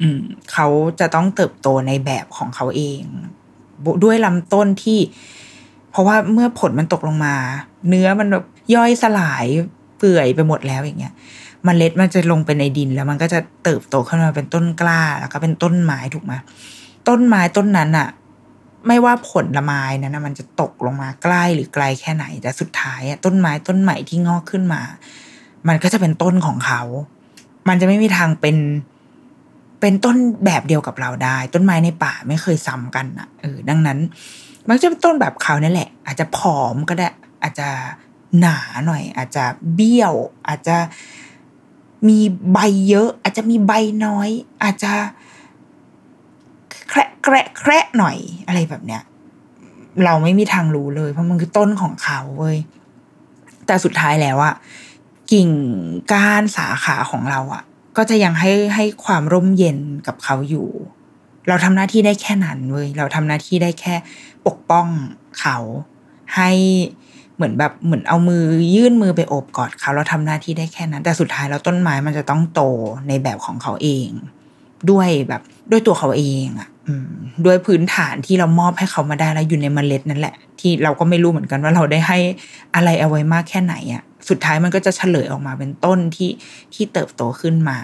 [0.01, 0.21] อืม
[0.53, 0.67] เขา
[0.99, 3.01] จะต้องเติบโตในแบบของเขาเอง
[4.03, 4.99] ด้วยลำต้นที่
[5.91, 7.35] เพราะว่าเมื่อผลมันตกลงมา
[7.89, 9.45] เนื้อมันแบบย่อยสลาย
[9.97, 11.13] เปื่อยไปหมดแล้วอย่างเงี้ย
[11.67, 16.33] มเมล็ดมันจะลงไปในดินแล้วมันก็จะเติบโตขึ้นมาเป็นต้นกล้าแล้วก็เป็นต้นไม้ถูกไหม
[17.07, 18.09] ต้นไม้ต้นนั้นอะ
[18.87, 24.81] ไม่ว่าผลละไม้นั้นนะมันจะตกลงมาใกล้หรือไกลแค่ไหน แต่สุดท้ายอะต้นไม้ต้นใหม่ที่งอกขึ้นมา
[25.67, 26.81] มันก็จะเป็นต้นของเขา
[27.67, 28.57] มันจะไม่มีทางเป็น
[29.79, 33.99] เป็นต้นแบบเดียวกับเราได้ ต้นไม้ในป่าไม่เคยซ้ำกันอะเออดังนั้น
[34.67, 37.07] มันจะเป็นต้นแบบเขาเนี่ยแหละ อาจจะผอมก็ได้
[37.43, 37.67] อาจจะ
[38.39, 39.43] หนาหน่อย อาจจะ
[39.75, 40.13] เบี้ยว
[40.47, 40.77] อาจจะ
[42.07, 42.19] มี
[42.53, 42.59] ใบ
[42.89, 43.73] เยอะ อาจจะมีใบ
[44.05, 44.29] น้อย
[44.63, 44.93] อาจจะ
[46.89, 48.17] แคระแคระแคระหน่อย
[48.47, 49.01] อะไรแบบเนี้ย
[50.05, 52.57] เราไม่มีทางรู้เลย เพราะมันคือต้นของเขาเว้ย
[53.65, 54.55] แต่สุดท้ายแล้วอะ
[55.31, 55.49] กิ่ง
[56.11, 57.63] ก้านสาขาของเราอะ
[57.97, 59.77] ก็จะยังให้ให้ความร่มเย็น
[60.07, 60.67] กับเขาอยู่
[61.47, 63.95] เราทำหน้าที่ได้แค่นั้นเว้ยเราทำหน้าที่ได้แค่
[64.47, 64.87] ปกป้อง
[65.39, 65.57] เขา
[66.35, 66.51] ให้
[67.35, 68.43] เหมือนแบบเหมือนเอามือ
[68.75, 72.61] ยื่นมือไปโอบกอดเขาเราทำหน้าที่ได้แค่นั้น แต่สุดท้ายแล้วต้นไม้มันจะต้องโต
[73.07, 74.07] ในแบบของเขาเอง
[74.89, 75.41] ด้วยแบบ
[75.71, 76.69] ด้วยตัวเขาเองอะ
[77.45, 82.17] ด้วยพื้นฐานที่เรามอบให้เขามาได้แล้วอยู่ในเมล็ดนั่นแหละ ที่เราก็ไม่รู้เหมือนกันว่าเราได้ให้
[82.75, 86.31] อะไรเอาไว้มากแค่ไหนอะ สุดท้ายมันก็จะเฉลยออกมาเป็นต้นที่
[86.73, 87.79] ที่เติบโตขึ้นมา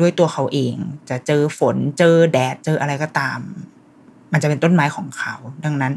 [0.00, 0.74] ด้วยตัวเขาเอง
[1.10, 3.38] จะเจอฝนเจอแดดเจออะไรก็ตาม
[4.32, 5.34] มันจะเป็นต้นไม้ของเขา
[5.64, 5.92] ดังนั้น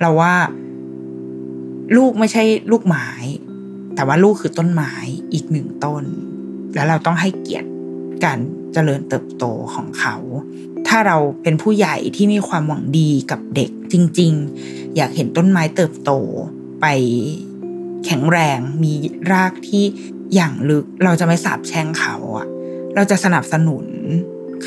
[0.00, 0.34] เราว่า
[1.96, 3.08] ลูกไม่ใช่ลูกไม้
[3.94, 4.92] แต่ว่าลูกคือต้นไม้
[5.32, 6.04] อีกหนึ่งต้น
[6.74, 7.68] แล้วเราต้องให้เกียรติ
[8.24, 8.38] การ
[8.72, 9.44] เจริญเติบโต
[9.74, 10.16] ของเขา
[10.88, 14.32] ถ้าเราเป็นผู้ใหญ่ที่มีความหวังดีกับเด็กจริง
[14.64, 16.10] ๆ อยากเห็นต้นไม้เติบโต
[16.80, 16.86] ไป
[18.06, 18.94] แข็งแรงมี
[19.32, 19.84] รากที่
[20.34, 22.46] อย่างลึก เราจะไม่สาบแช่งเขาอะ
[22.94, 23.86] เราจะสนับสนุน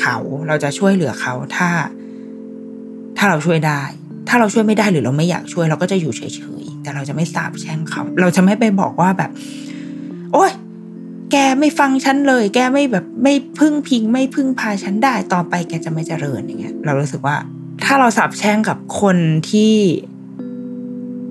[0.00, 0.16] เขา
[0.48, 1.70] เราจะช่วยเหลือเขาถ้า
[3.18, 3.82] ถ้าเราช่วยได้
[4.28, 6.22] ถ้าเราช่วยไม่ได้หรือเราไม่อยากช่วย เราก็จะอยู่เฉ
[6.62, 9.30] ยๆแต่เราจะไม่สาบแช่งเขา เราจะไม่ไปบอกว่าแบบ
[10.32, 10.52] โอ๊ย
[11.32, 17.36] แกไม่ฟังฉันเลย แกไม่แบบไม่พึ่งพิง ไม่พึ่งพาฉันได้ต่อไปแกจะไม่เจริญอย่างเงี้ย เรารู้สึกว่า
[17.84, 19.16] ถ้าเราสาบแช่งกับคน
[19.50, 19.74] ที่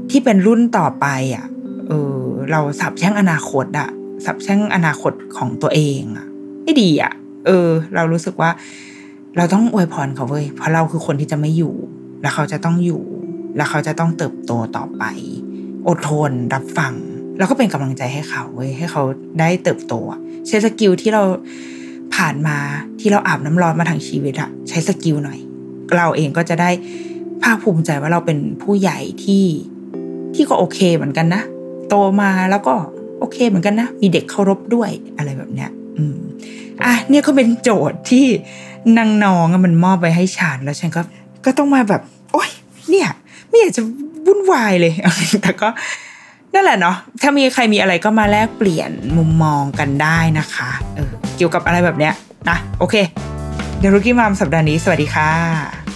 [0.10, 1.06] ที่เป็นรุ่นต่อไป
[1.36, 1.46] อะ
[1.88, 2.18] เออ
[2.52, 3.90] เราสาบแช่งอนาคตอะ
[4.26, 6.28] สาบแช่งอนาคตของตัวเองอะ
[6.64, 7.14] ไม่ดีอะ
[7.46, 8.50] เออ เรารู้สึกว่า
[9.38, 11.76] เราต้องอวยพรเขาเว้ยเพราะเราคือคนที่จะไม่อยู่
[12.22, 13.04] แล้วเขาจะต้องอยู่
[13.56, 15.04] แล้วเขาจะต้องเติบโตต่อไป
[15.88, 16.94] อดทนรับฟัง
[17.38, 19.04] แล้วก็เป็นกำลังใจให้เขาเว้ยให้เขา
[19.40, 19.94] ได้เติบโต
[20.48, 21.24] ใช้ skill ที่เรา
[22.16, 22.58] ผ่านมา
[23.00, 25.40] ที่เราอาบน้ำร้อนมาทางชีวิตอะใช้ skill หน่อย
[25.96, 26.70] เราเองก็จะได้
[27.44, 29.46] ภาคภูมิใจว่าเราเป็นผู้ใหญ่ที่
[30.34, 31.42] ที่ก็โอเคเหมือนกันนะ
[31.90, 32.74] โตมาแล้วก็
[33.20, 36.16] โอเคเหมือนกันนะ มีเด็กเคารพด้วยอะไรแบบเนี้ย อืม
[36.84, 38.26] อะเนี่ยก็เป็นโจทย์ที่
[38.98, 41.02] นางน้องมันมอบไปให้ฉันแล้วฉันก็
[41.46, 42.02] ก็ต้องมาแบบ
[42.34, 42.50] โอ๊ย
[42.90, 43.10] เนี่ย
[43.50, 43.82] ไม่อยากจะ
[44.26, 44.94] วุ่นวายเลย
[45.42, 45.68] แต่ก็
[46.54, 52.14] นั่นแหละเนาะ ถ้ามีใครมีอะไรก็มาแลกเปลี่ยนมุมมองกันได้นะคะ เออ เกี่ยวกับอะไรแบบเนี้ย
[52.50, 52.96] นะ โอเค
[53.80, 55.87] เดรุกี้มามสัปดาห์นี้ สวัสดีค่ะ